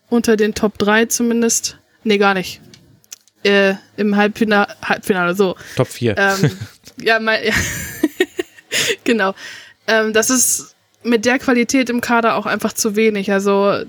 unter 0.09 0.35
den 0.35 0.53
Top 0.53 0.77
3 0.77 1.05
zumindest. 1.05 1.77
Nee, 2.03 2.17
gar 2.17 2.33
nicht 2.33 2.61
äh, 3.43 3.75
im 3.97 4.15
Halbfinale, 4.15 4.75
Halbfinale, 4.83 5.35
so. 5.35 5.55
Top 5.75 5.87
4. 5.87 6.17
Ähm, 6.17 6.57
ja, 6.97 7.19
mal, 7.19 7.43
ja. 7.43 7.53
genau. 9.03 9.33
Ähm, 9.87 10.13
das 10.13 10.29
ist 10.29 10.75
mit 11.03 11.25
der 11.25 11.39
Qualität 11.39 11.89
im 11.89 12.01
Kader 12.01 12.35
auch 12.35 12.45
einfach 12.45 12.73
zu 12.73 12.95
wenig. 12.95 13.31
Also 13.31 13.83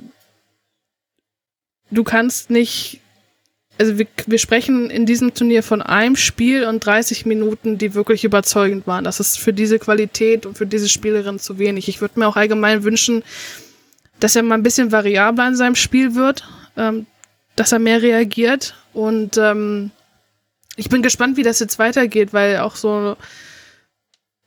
du 1.91 2.05
kannst 2.05 2.51
nicht, 2.51 3.01
also 3.83 3.99
wir, 3.99 4.07
wir 4.27 4.39
sprechen 4.39 4.91
in 4.91 5.07
diesem 5.07 5.35
Turnier 5.35 5.63
von 5.63 5.83
einem 5.83 6.17
Spiel 6.17 6.65
und 6.65 6.85
30 6.85 7.27
Minuten, 7.27 7.79
die 7.79 7.95
wirklich 7.95 8.25
überzeugend 8.25 8.87
waren. 8.87 9.05
Das 9.05 9.21
ist 9.21 9.39
für 9.39 9.53
diese 9.53 9.79
Qualität 9.79 10.47
und 10.47 10.57
für 10.57 10.67
diese 10.67 10.89
Spielerin 10.89 11.39
zu 11.39 11.59
wenig. 11.59 11.89
Ich 11.89 12.01
würde 12.01 12.19
mir 12.19 12.29
auch 12.29 12.37
allgemein 12.37 12.85
wünschen, 12.85 13.23
dass 14.21 14.37
er 14.37 14.43
mal 14.43 14.55
ein 14.55 14.63
bisschen 14.63 14.93
variabler 14.93 15.49
in 15.49 15.57
seinem 15.57 15.75
Spiel 15.75 16.15
wird. 16.15 16.45
Ähm, 16.77 17.07
dass 17.57 17.73
er 17.73 17.79
mehr 17.79 18.03
reagiert. 18.03 18.75
Und 18.93 19.37
ähm, 19.37 19.91
ich 20.77 20.89
bin 20.89 21.03
gespannt, 21.03 21.37
wie 21.37 21.43
das 21.43 21.61
jetzt 21.61 21.79
weitergeht, 21.79 22.33
weil 22.33 22.59
auch 22.59 22.77
so, 22.77 23.17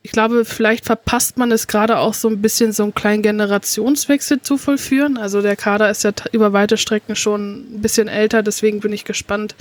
ich 0.06 0.12
glaube, 0.12 0.46
vielleicht 0.46 0.86
verpasst 0.86 1.36
man 1.38 1.52
es 1.52 1.66
gerade 1.66 1.98
auch 1.98 2.14
so 2.14 2.28
ein 2.28 2.40
bisschen, 2.40 2.72
so 2.72 2.84
einen 2.84 2.94
kleinen 2.94 3.24
Generationswechsel 3.24 4.40
zu 4.40 4.60
vollführen. 4.60 5.18
Also 5.18 5.42
der 5.42 5.56
Kader 5.56 5.90
ist 5.90 6.04
ja 6.04 6.12
über 6.32 6.54
weite 6.54 6.78
Strecken 6.78 7.16
schon 7.16 7.78
ein 7.78 7.82
bisschen 7.82 8.08
älter, 8.08 8.44
deswegen 8.44 8.82
bin 8.82 8.94
ich 8.94 9.04
gespannt, 9.04 9.56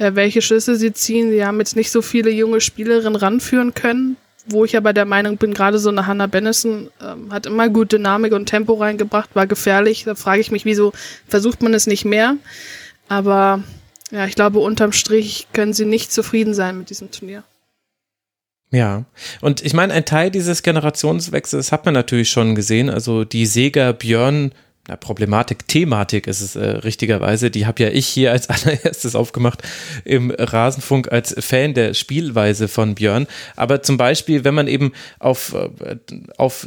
äh, 0.00 0.10
welche 0.14 0.42
Schlüsse 0.42 0.74
sie 0.74 0.92
ziehen. 0.92 1.30
Sie 1.30 1.46
haben 1.46 1.60
jetzt 1.60 1.76
nicht 1.76 1.92
so 1.92 2.02
viele 2.02 2.30
junge 2.30 2.60
Spielerinnen 2.60 3.14
ranführen 3.14 3.72
können, 3.74 4.16
wo 4.46 4.64
ich 4.64 4.76
aber 4.76 4.92
der 4.92 5.04
Meinung 5.04 5.36
bin, 5.36 5.54
gerade 5.54 5.78
so 5.78 5.90
eine 5.90 6.08
Hannah 6.08 6.26
Bennison 6.26 6.90
ähm, 7.00 7.32
hat 7.32 7.46
immer 7.46 7.68
gut 7.68 7.92
Dynamik 7.92 8.32
und 8.32 8.46
Tempo 8.46 8.74
reingebracht, 8.74 9.30
war 9.34 9.46
gefährlich. 9.46 10.02
Da 10.02 10.16
frage 10.16 10.40
ich 10.40 10.50
mich, 10.50 10.64
wieso 10.64 10.92
versucht 11.28 11.62
man 11.62 11.72
es 11.72 11.86
nicht 11.86 12.04
mehr? 12.04 12.36
Aber 13.08 13.62
ja, 14.10 14.26
ich 14.26 14.34
glaube, 14.34 14.58
unterm 14.58 14.90
Strich 14.90 15.46
können 15.52 15.72
sie 15.72 15.84
nicht 15.84 16.12
zufrieden 16.12 16.52
sein 16.52 16.78
mit 16.78 16.90
diesem 16.90 17.12
Turnier. 17.12 17.44
Ja, 18.74 19.04
und 19.40 19.64
ich 19.64 19.72
meine, 19.72 19.94
ein 19.94 20.04
Teil 20.04 20.32
dieses 20.32 20.64
Generationswechsels 20.64 21.70
hat 21.70 21.84
man 21.84 21.94
natürlich 21.94 22.28
schon 22.30 22.56
gesehen. 22.56 22.90
Also 22.90 23.24
die 23.24 23.46
Sega 23.46 23.92
Björn 23.92 24.52
na, 24.88 24.96
Problematik, 24.96 25.66
Thematik 25.68 26.26
ist 26.26 26.40
es 26.40 26.56
äh, 26.56 26.64
richtigerweise. 26.64 27.50
Die 27.50 27.66
habe 27.66 27.82
ja 27.84 27.88
ich 27.88 28.06
hier 28.06 28.32
als 28.32 28.48
allererstes 28.50 29.14
aufgemacht 29.14 29.62
im 30.04 30.30
Rasenfunk 30.30 31.10
als 31.12 31.34
Fan 31.38 31.72
der 31.72 31.94
Spielweise 31.94 32.66
von 32.66 32.96
Björn. 32.96 33.28
Aber 33.54 33.82
zum 33.82 33.96
Beispiel, 33.96 34.44
wenn 34.44 34.54
man 34.54 34.66
eben 34.66 34.92
auf, 35.20 35.54
äh, 35.54 35.96
auf 36.36 36.66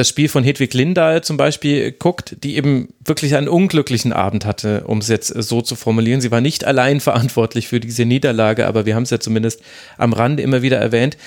das 0.00 0.08
Spiel 0.08 0.30
von 0.30 0.42
Hedwig 0.44 0.72
Lindahl 0.72 1.22
zum 1.22 1.36
Beispiel 1.36 1.92
guckt, 1.92 2.36
die 2.42 2.56
eben 2.56 2.88
wirklich 3.04 3.36
einen 3.36 3.48
unglücklichen 3.48 4.14
Abend 4.14 4.46
hatte, 4.46 4.84
um 4.86 4.98
es 4.98 5.08
jetzt 5.08 5.28
so 5.28 5.60
zu 5.60 5.76
formulieren. 5.76 6.22
Sie 6.22 6.30
war 6.30 6.40
nicht 6.40 6.64
allein 6.64 7.00
verantwortlich 7.00 7.68
für 7.68 7.80
diese 7.80 8.06
Niederlage, 8.06 8.66
aber 8.66 8.86
wir 8.86 8.94
haben 8.94 9.02
es 9.02 9.10
ja 9.10 9.20
zumindest 9.20 9.60
am 9.98 10.14
Rande 10.14 10.42
immer 10.42 10.62
wieder 10.62 10.78
erwähnt. 10.78 11.18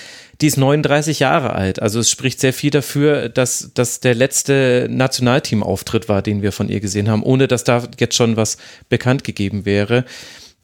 Die 0.41 0.47
ist 0.47 0.57
39 0.57 1.19
Jahre 1.19 1.53
alt. 1.53 1.83
Also 1.83 1.99
es 1.99 2.09
spricht 2.09 2.39
sehr 2.39 2.51
viel 2.51 2.71
dafür, 2.71 3.29
dass 3.29 3.69
das 3.75 3.99
der 3.99 4.15
letzte 4.15 4.87
Nationalteam-Auftritt 4.89 6.09
war, 6.09 6.23
den 6.23 6.41
wir 6.41 6.51
von 6.51 6.67
ihr 6.67 6.79
gesehen 6.79 7.11
haben, 7.11 7.21
ohne 7.21 7.47
dass 7.47 7.63
da 7.63 7.87
jetzt 7.99 8.15
schon 8.15 8.37
was 8.37 8.57
bekannt 8.89 9.23
gegeben 9.23 9.65
wäre. 9.65 10.03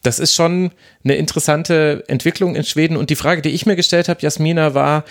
Das 0.01 0.17
ist 0.17 0.33
schon 0.33 0.71
eine 1.03 1.15
interessante 1.15 2.05
Entwicklung 2.07 2.55
in 2.55 2.63
Schweden. 2.63 2.97
Und 2.97 3.11
die 3.11 3.15
Frage, 3.15 3.43
die 3.43 3.49
ich 3.49 3.67
mir 3.67 3.75
gestellt 3.75 4.09
habe, 4.09 4.21
Jasmina, 4.21 4.73
war, 4.73 5.03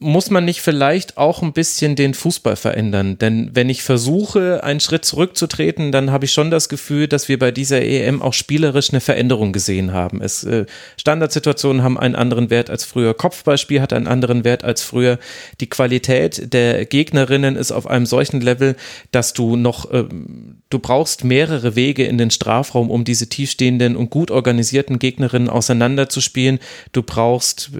muss 0.00 0.30
man 0.30 0.44
nicht 0.44 0.60
vielleicht 0.60 1.16
auch 1.16 1.42
ein 1.42 1.52
bisschen 1.52 1.96
den 1.96 2.14
Fußball 2.14 2.54
verändern? 2.54 3.18
Denn 3.18 3.50
wenn 3.54 3.68
ich 3.68 3.82
versuche, 3.82 4.62
einen 4.62 4.78
Schritt 4.78 5.04
zurückzutreten, 5.04 5.90
dann 5.90 6.12
habe 6.12 6.24
ich 6.24 6.32
schon 6.32 6.52
das 6.52 6.68
Gefühl, 6.68 7.08
dass 7.08 7.28
wir 7.28 7.36
bei 7.36 7.50
dieser 7.50 7.82
EM 7.82 8.22
auch 8.22 8.32
spielerisch 8.32 8.90
eine 8.90 9.00
Veränderung 9.00 9.52
gesehen 9.52 9.92
haben. 9.92 10.22
Es, 10.22 10.44
äh, 10.44 10.66
Standardsituationen 10.96 11.82
haben 11.82 11.98
einen 11.98 12.14
anderen 12.14 12.48
Wert 12.48 12.70
als 12.70 12.84
früher. 12.84 13.12
Kopfballspiel 13.12 13.80
hat 13.80 13.92
einen 13.92 14.06
anderen 14.06 14.44
Wert 14.44 14.62
als 14.62 14.82
früher. 14.82 15.18
Die 15.60 15.68
Qualität 15.68 16.52
der 16.52 16.86
Gegnerinnen 16.86 17.56
ist 17.56 17.72
auf 17.72 17.88
einem 17.88 18.06
solchen 18.06 18.40
Level, 18.40 18.76
dass 19.10 19.32
du 19.32 19.56
noch, 19.56 19.90
äh, 19.90 20.04
du 20.70 20.78
brauchst 20.78 21.24
mehrere 21.24 21.74
Wege 21.74 22.04
in 22.04 22.18
den 22.18 22.30
Strafraum, 22.30 22.88
um 22.88 23.02
diese 23.02 23.28
tiefstehenden 23.28 23.96
und 23.96 24.10
gut 24.10 24.30
organisierten 24.30 25.00
Gegnerinnen 25.00 25.50
auseinanderzuspielen. 25.50 26.60
Du 26.92 27.02
brauchst 27.02 27.72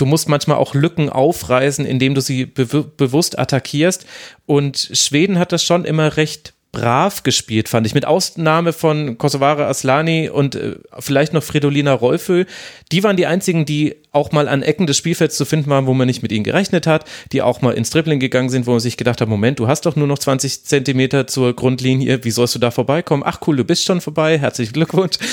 du 0.00 0.06
musst 0.06 0.28
manchmal 0.28 0.56
auch 0.56 0.74
Lücken 0.74 1.10
aufreißen, 1.10 1.84
indem 1.84 2.14
du 2.14 2.20
sie 2.20 2.46
be 2.46 2.66
bewusst 2.66 3.38
attackierst. 3.38 4.06
Und 4.46 4.90
Schweden 4.92 5.38
hat 5.38 5.52
das 5.52 5.62
schon 5.62 5.84
immer 5.84 6.16
recht 6.16 6.54
brav 6.72 7.22
gespielt, 7.22 7.68
fand 7.68 7.86
ich. 7.86 7.94
Mit 7.94 8.04
Ausnahme 8.04 8.72
von 8.72 9.18
Kosovare 9.18 9.66
Aslani 9.66 10.28
und 10.28 10.54
äh, 10.54 10.76
vielleicht 10.98 11.32
noch 11.32 11.42
Fridolina 11.42 11.92
Rolfö. 11.92 12.44
Die 12.92 13.02
waren 13.02 13.16
die 13.16 13.26
einzigen, 13.26 13.64
die 13.64 13.96
auch 14.12 14.32
mal 14.32 14.48
an 14.48 14.62
Ecken 14.62 14.86
des 14.86 14.96
Spielfelds 14.96 15.36
zu 15.36 15.44
finden 15.44 15.70
waren, 15.70 15.86
wo 15.86 15.94
man 15.94 16.06
nicht 16.06 16.22
mit 16.22 16.32
ihnen 16.32 16.44
gerechnet 16.44 16.86
hat, 16.86 17.04
die 17.32 17.42
auch 17.42 17.60
mal 17.60 17.72
ins 17.72 17.90
Dribbling 17.90 18.20
gegangen 18.20 18.50
sind, 18.50 18.66
wo 18.66 18.72
man 18.72 18.80
sich 18.80 18.96
gedacht 18.96 19.20
hat, 19.20 19.28
Moment, 19.28 19.58
du 19.58 19.68
hast 19.68 19.86
doch 19.86 19.96
nur 19.96 20.06
noch 20.06 20.18
20 20.18 20.64
Zentimeter 20.64 21.26
zur 21.26 21.54
Grundlinie, 21.54 22.24
wie 22.24 22.30
sollst 22.30 22.54
du 22.54 22.58
da 22.58 22.70
vorbeikommen? 22.70 23.22
Ach 23.24 23.40
cool, 23.46 23.56
du 23.56 23.64
bist 23.64 23.84
schon 23.84 24.00
vorbei, 24.00 24.38
herzlichen 24.38 24.72
Glückwunsch. 24.72 25.16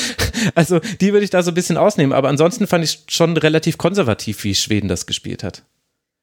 Also 0.54 0.80
die 1.02 1.13
würde 1.13 1.23
ich 1.23 1.32
da 1.32 1.41
so 1.41 1.52
ein 1.52 1.56
bisschen 1.56 1.78
ausnehmen, 1.78 2.13
aber 2.13 2.30
ansonsten 2.30 2.67
fand 2.67 2.84
ich 2.84 3.00
schon 3.08 3.36
relativ 3.36 3.78
konservativ, 3.78 4.43
wie 4.43 4.54
Schweden 4.54 4.88
das 4.88 5.08
gespielt 5.08 5.43
hat. 5.43 5.63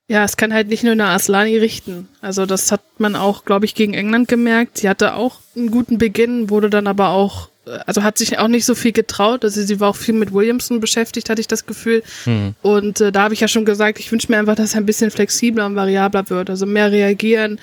Ja, 0.06 0.22
es 0.24 0.36
kann 0.36 0.52
halt 0.52 0.68
nicht 0.68 0.82
nur 0.82 0.92
eine 0.92 1.06
Aslani 1.06 1.56
richten. 1.56 2.08
Also 2.20 2.44
das 2.44 2.70
hat 2.70 2.82
man 2.98 3.16
auch, 3.16 3.46
glaube 3.46 3.64
ich, 3.64 3.74
gegen 3.74 3.94
England 3.94 4.28
gemerkt. 4.28 4.78
Sie 4.78 4.88
hatte 4.88 5.14
auch 5.14 5.40
einen 5.56 5.70
guten 5.70 5.96
Beginn, 5.96 6.50
wurde 6.50 6.68
dann 6.68 6.86
aber 6.86 7.08
auch, 7.08 7.48
also 7.86 8.02
hat 8.02 8.18
sich 8.18 8.38
auch 8.38 8.48
nicht 8.48 8.66
so 8.66 8.74
viel 8.74 8.92
getraut. 8.92 9.44
Also 9.44 9.62
sie 9.62 9.80
war 9.80 9.88
auch 9.88 9.96
viel 9.96 10.14
mit 10.14 10.34
Williamson 10.34 10.80
beschäftigt, 10.80 11.30
hatte 11.30 11.40
ich 11.40 11.48
das 11.48 11.64
Gefühl. 11.64 12.02
Mhm. 12.26 12.54
Und 12.60 13.00
äh, 13.00 13.12
da 13.12 13.22
habe 13.22 13.34
ich 13.34 13.40
ja 13.40 13.48
schon 13.48 13.64
gesagt, 13.64 13.98
ich 13.98 14.12
wünsche 14.12 14.30
mir 14.30 14.38
einfach, 14.38 14.56
dass 14.56 14.74
er 14.74 14.80
ein 14.80 14.86
bisschen 14.86 15.10
flexibler 15.10 15.64
und 15.64 15.74
variabler 15.74 16.28
wird. 16.28 16.50
Also 16.50 16.66
mehr 16.66 16.92
reagieren. 16.92 17.58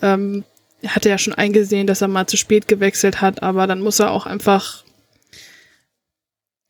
Ähm, 0.00 0.44
er 0.82 0.94
hatte 0.94 1.08
ja 1.08 1.18
schon 1.18 1.34
eingesehen, 1.34 1.88
dass 1.88 2.02
er 2.02 2.08
mal 2.08 2.28
zu 2.28 2.36
spät 2.36 2.68
gewechselt 2.68 3.20
hat, 3.20 3.42
aber 3.42 3.66
dann 3.66 3.80
muss 3.80 3.98
er 3.98 4.12
auch 4.12 4.26
einfach 4.26 4.84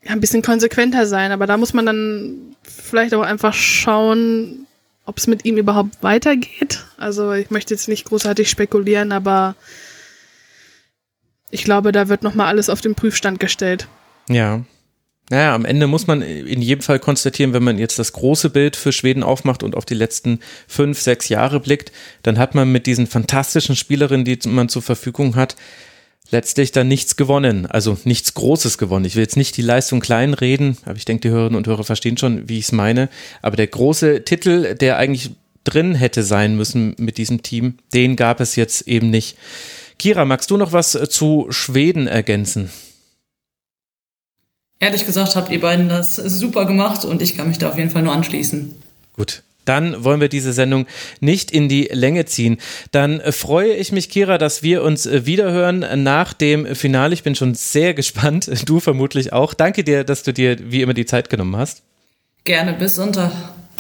ja, 0.03 0.13
ein 0.13 0.21
bisschen 0.21 0.41
konsequenter 0.41 1.05
sein. 1.05 1.31
Aber 1.31 1.47
da 1.47 1.59
muss 1.59 1.75
man 1.75 1.85
dann 1.85 2.57
vielleicht 2.63 3.13
auch 3.13 3.23
einfach 3.23 3.53
schauen, 3.53 4.67
ob 5.11 5.19
es 5.19 5.27
mit 5.27 5.45
ihm 5.45 5.57
überhaupt 5.57 6.05
weitergeht. 6.05 6.85
Also 6.97 7.33
ich 7.33 7.51
möchte 7.51 7.75
jetzt 7.75 7.89
nicht 7.89 8.05
großartig 8.05 8.49
spekulieren, 8.49 9.11
aber 9.11 9.57
ich 11.51 11.65
glaube, 11.65 11.91
da 11.91 12.09
wird 12.09 12.23
nochmal 12.23 12.47
alles 12.47 12.71
auf 12.71 12.81
den 12.81 12.95
Prüfstand 12.95 13.41
gestellt. 13.41 13.89
Ja. 14.29 14.63
Naja, 15.29 15.53
am 15.57 15.65
Ende 15.65 15.89
muss 15.89 16.07
man 16.07 16.23
in 16.23 16.63
jedem 16.63 16.83
Fall 16.83 17.01
konstatieren, 17.01 17.53
wenn 17.53 17.65
man 17.65 17.77
jetzt 17.77 17.99
das 17.99 18.13
große 18.13 18.51
Bild 18.51 18.77
für 18.77 18.93
Schweden 18.93 19.25
aufmacht 19.25 19.65
und 19.65 19.75
auf 19.77 19.85
die 19.85 19.95
letzten 19.95 20.39
fünf, 20.69 21.01
sechs 21.01 21.29
Jahre 21.29 21.59
blickt, 21.59 21.91
dann 22.23 22.39
hat 22.39 22.55
man 22.55 22.71
mit 22.71 22.87
diesen 22.87 23.09
fantastischen 23.09 23.75
Spielerinnen, 23.75 24.25
die 24.25 24.39
man 24.49 24.69
zur 24.69 24.83
Verfügung 24.83 25.35
hat, 25.35 25.57
letztlich 26.31 26.73
dann 26.73 26.89
nichts 26.89 27.17
gewonnen, 27.17 27.67
also 27.67 27.99
nichts 28.05 28.35
Großes 28.35 28.79
gewonnen. 28.79 29.05
Ich 29.05 29.17
will 29.17 29.23
jetzt 29.23 29.37
nicht 29.37 29.57
die 29.57 29.63
Leistung 29.63 30.01
klein 30.01 30.35
reden, 30.35 30.77
aber 30.85 30.97
ich 30.97 31.05
denke, 31.05 31.23
die 31.23 31.31
Hörerinnen 31.31 31.57
und 31.57 31.67
Hörer 31.67 31.85
verstehen 31.85 32.17
schon, 32.17 32.49
wie 32.49 32.59
ich 32.59 32.67
es 32.67 32.73
meine. 32.73 33.09
Aber 33.43 33.57
der 33.57 33.67
große 33.67 34.25
Titel, 34.25 34.75
der 34.75 34.97
eigentlich 34.97 35.33
drin 35.65 35.95
hätte 35.95 36.23
sein 36.23 36.57
müssen 36.57 36.95
mit 36.99 37.19
diesem 37.19 37.43
Team, 37.43 37.79
den 37.93 38.17
gab 38.17 38.41
es 38.41 38.57
jetzt 38.57 38.89
eben 38.89 39.11
nicht. 39.11 39.37
Kira, 39.99 40.25
magst 40.25 40.51
du 40.51 40.57
noch 40.57 40.73
was 40.73 40.99
zu 41.11 41.47
Schweden 41.51 42.07
ergänzen? 42.07 42.71
Ehrlich 44.79 45.05
gesagt 45.05 45.37
habt 45.37 45.51
ihr 45.51 45.61
beiden 45.61 45.91
das 45.91 46.17
super 46.17 46.65
gemacht 46.65 47.05
und 47.05 47.21
ich 47.21 47.37
kann 47.37 47.49
mich 47.49 47.59
da 47.59 47.69
auf 47.69 47.77
jeden 47.77 47.91
Fall 47.91 48.03
nur 48.03 48.15
anschließen. 48.15 48.75
Gut, 49.15 49.43
dann 49.65 50.05
wollen 50.05 50.21
wir 50.21 50.29
diese 50.29 50.53
Sendung 50.53 50.87
nicht 51.21 51.51
in 51.51 51.69
die 51.69 51.89
Länge 51.93 52.25
ziehen. 52.25 52.59
Dann 52.93 53.21
freue 53.33 53.73
ich 53.73 53.93
mich, 53.93 54.11
Kira, 54.11 54.39
dass 54.39 54.63
wir 54.63 54.83
uns 54.83 55.09
wiederhören 55.11 55.85
nach 56.03 56.33
dem 56.33 56.75
Finale. 56.75 57.15
Ich 57.15 57.23
bin 57.23 57.35
schon 57.35 57.55
sehr 57.55 57.95
gespannt. 58.01 58.51
Du 58.67 58.81
vermutlich 58.81 59.33
auch. 59.33 59.55
Danke 59.55 59.85
dir, 59.85 60.05
dass 60.05 60.23
du 60.23 60.33
dir 60.33 60.57
wie 60.61 60.83
immer 60.83 60.95
die 60.95 61.07
Zeit 61.07 61.31
genommen 61.31 61.57
hast. 61.57 61.83
Gerne, 62.45 62.73
bis 62.73 62.97
Sonntag 62.97 63.33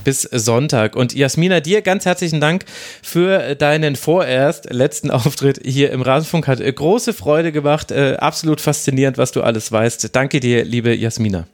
bis 0.04 0.22
Sonntag. 0.22 0.96
Und 0.96 1.14
Jasmina, 1.14 1.60
dir 1.60 1.82
ganz 1.82 2.06
herzlichen 2.06 2.40
Dank 2.40 2.64
für 3.02 3.54
deinen 3.54 3.96
vorerst 3.96 4.72
letzten 4.72 5.10
Auftritt 5.10 5.60
hier 5.64 5.90
im 5.92 6.02
Rasenfunk. 6.02 6.48
Hat 6.48 6.60
große 6.60 7.12
Freude 7.12 7.52
gemacht. 7.52 7.90
Äh, 7.90 8.16
absolut 8.18 8.60
faszinierend, 8.60 9.18
was 9.18 9.32
du 9.32 9.42
alles 9.42 9.70
weißt. 9.70 10.14
Danke 10.14 10.40
dir, 10.40 10.64
liebe 10.64 10.94
Jasmina. 10.94 11.46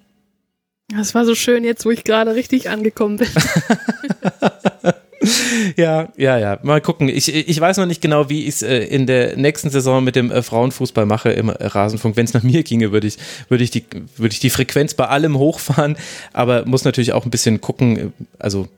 Das 0.88 1.14
war 1.14 1.24
so 1.24 1.34
schön 1.34 1.64
jetzt, 1.64 1.84
wo 1.84 1.90
ich 1.90 2.04
gerade 2.04 2.34
richtig 2.34 2.70
angekommen 2.70 3.16
bin. 3.18 3.28
ja, 5.76 6.08
ja, 6.16 6.38
ja. 6.38 6.58
Mal 6.62 6.80
gucken. 6.80 7.08
Ich, 7.08 7.32
ich 7.32 7.60
weiß 7.60 7.76
noch 7.78 7.86
nicht 7.86 8.00
genau, 8.00 8.28
wie 8.28 8.42
ich 8.42 8.56
es 8.56 8.62
äh, 8.62 8.78
in 8.78 9.06
der 9.06 9.36
nächsten 9.36 9.70
Saison 9.70 10.02
mit 10.04 10.16
dem 10.16 10.30
äh, 10.30 10.42
Frauenfußball 10.42 11.06
mache 11.06 11.30
im 11.30 11.48
Rasenfunk. 11.48 12.16
Wenn 12.16 12.24
es 12.24 12.34
nach 12.34 12.42
mir 12.42 12.62
ginge, 12.62 12.92
würde 12.92 13.06
ich, 13.06 13.18
würde 13.48 13.64
ich, 13.64 13.70
die, 13.70 13.84
würde 14.16 14.32
ich 14.32 14.40
die 14.40 14.50
Frequenz 14.50 14.94
bei 14.94 15.06
allem 15.06 15.38
hochfahren. 15.38 15.96
Aber 16.32 16.64
muss 16.66 16.84
natürlich 16.84 17.12
auch 17.12 17.24
ein 17.24 17.30
bisschen 17.30 17.60
gucken. 17.60 18.12
Also 18.38 18.68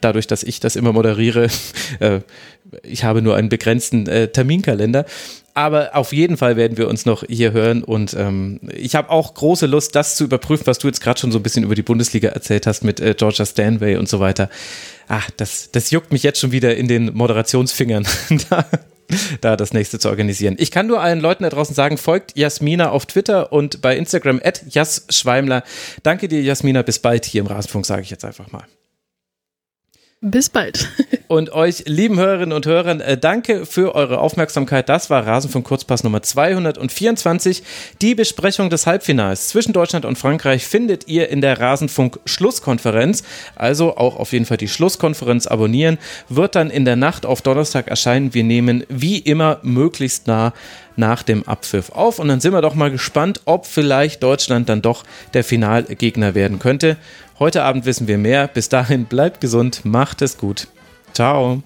dadurch, 0.00 0.26
dass 0.26 0.42
ich 0.42 0.60
das 0.60 0.76
immer 0.76 0.92
moderiere, 0.92 1.48
äh, 2.00 2.20
ich 2.82 3.04
habe 3.04 3.22
nur 3.22 3.36
einen 3.36 3.48
begrenzten 3.48 4.06
äh, 4.06 4.28
Terminkalender. 4.28 5.06
Aber 5.54 5.96
auf 5.96 6.12
jeden 6.12 6.36
Fall 6.36 6.56
werden 6.56 6.76
wir 6.76 6.86
uns 6.86 7.06
noch 7.06 7.24
hier 7.26 7.52
hören 7.52 7.82
und 7.82 8.12
ähm, 8.12 8.60
ich 8.74 8.94
habe 8.94 9.08
auch 9.08 9.32
große 9.32 9.64
Lust, 9.64 9.94
das 9.94 10.14
zu 10.14 10.24
überprüfen, 10.24 10.66
was 10.66 10.78
du 10.78 10.86
jetzt 10.86 11.00
gerade 11.00 11.18
schon 11.18 11.32
so 11.32 11.38
ein 11.38 11.42
bisschen 11.42 11.64
über 11.64 11.74
die 11.74 11.82
Bundesliga 11.82 12.28
erzählt 12.28 12.66
hast 12.66 12.84
mit 12.84 13.00
äh, 13.00 13.14
Georgia 13.16 13.46
Stanway 13.46 13.96
und 13.96 14.06
so 14.06 14.20
weiter. 14.20 14.50
Ah, 15.08 15.22
das, 15.38 15.70
das 15.72 15.90
juckt 15.90 16.12
mich 16.12 16.22
jetzt 16.24 16.40
schon 16.40 16.52
wieder 16.52 16.76
in 16.76 16.88
den 16.88 17.14
Moderationsfingern. 17.14 18.06
da, 18.50 18.66
da 19.40 19.56
das 19.56 19.72
nächste 19.72 19.98
zu 19.98 20.10
organisieren. 20.10 20.56
Ich 20.58 20.70
kann 20.70 20.88
nur 20.88 21.00
allen 21.00 21.20
Leuten 21.20 21.44
da 21.44 21.48
draußen 21.48 21.74
sagen, 21.74 21.96
folgt 21.96 22.36
Jasmina 22.36 22.90
auf 22.90 23.06
Twitter 23.06 23.50
und 23.50 23.80
bei 23.80 23.96
Instagram 23.96 24.42
at 24.44 24.62
Schweimler. 25.08 25.62
Danke 26.02 26.28
dir, 26.28 26.42
Jasmina. 26.42 26.82
Bis 26.82 26.98
bald 26.98 27.24
hier 27.24 27.40
im 27.40 27.46
Rasenfunk, 27.46 27.86
sage 27.86 28.02
ich 28.02 28.10
jetzt 28.10 28.26
einfach 28.26 28.52
mal. 28.52 28.64
Bis 30.22 30.48
bald. 30.48 30.88
Und 31.28 31.52
euch, 31.52 31.84
lieben 31.86 32.18
Hörerinnen 32.18 32.52
und 32.52 32.66
Hörern, 32.66 33.00
äh, 33.00 33.18
danke 33.18 33.66
für 33.66 33.96
eure 33.96 34.18
Aufmerksamkeit. 34.18 34.88
Das 34.88 35.10
war 35.10 35.26
Rasenfunk 35.26 35.66
Kurzpass 35.66 36.04
Nummer 36.04 36.22
224. 36.22 37.64
Die 38.00 38.14
Besprechung 38.14 38.70
des 38.70 38.86
Halbfinals 38.86 39.48
zwischen 39.48 39.72
Deutschland 39.72 40.04
und 40.04 40.16
Frankreich 40.16 40.64
findet 40.64 41.08
ihr 41.08 41.28
in 41.28 41.40
der 41.40 41.60
Rasenfunk 41.60 42.20
Schlusskonferenz. 42.26 43.24
Also 43.56 43.96
auch 43.96 44.16
auf 44.16 44.32
jeden 44.32 44.46
Fall 44.46 44.56
die 44.56 44.68
Schlusskonferenz 44.68 45.48
abonnieren. 45.48 45.98
Wird 46.28 46.54
dann 46.54 46.70
in 46.70 46.84
der 46.84 46.96
Nacht 46.96 47.26
auf 47.26 47.42
Donnerstag 47.42 47.88
erscheinen. 47.88 48.32
Wir 48.32 48.44
nehmen 48.44 48.84
wie 48.88 49.18
immer 49.18 49.58
möglichst 49.62 50.28
nah 50.28 50.52
nach 50.96 51.22
dem 51.22 51.46
Abpfiff 51.46 51.90
auf. 51.90 52.18
Und 52.18 52.28
dann 52.28 52.40
sind 52.40 52.52
wir 52.52 52.62
doch 52.62 52.74
mal 52.74 52.90
gespannt, 52.90 53.40
ob 53.44 53.66
vielleicht 53.66 54.22
Deutschland 54.22 54.68
dann 54.68 54.80
doch 54.80 55.04
der 55.34 55.44
Finalgegner 55.44 56.34
werden 56.34 56.58
könnte. 56.58 56.96
Heute 57.38 57.64
Abend 57.64 57.84
wissen 57.84 58.08
wir 58.08 58.16
mehr. 58.16 58.48
Bis 58.48 58.70
dahin 58.70 59.04
bleibt 59.04 59.42
gesund, 59.42 59.84
macht 59.84 60.22
es 60.22 60.38
gut. 60.38 60.68
Ciao. 61.12 61.62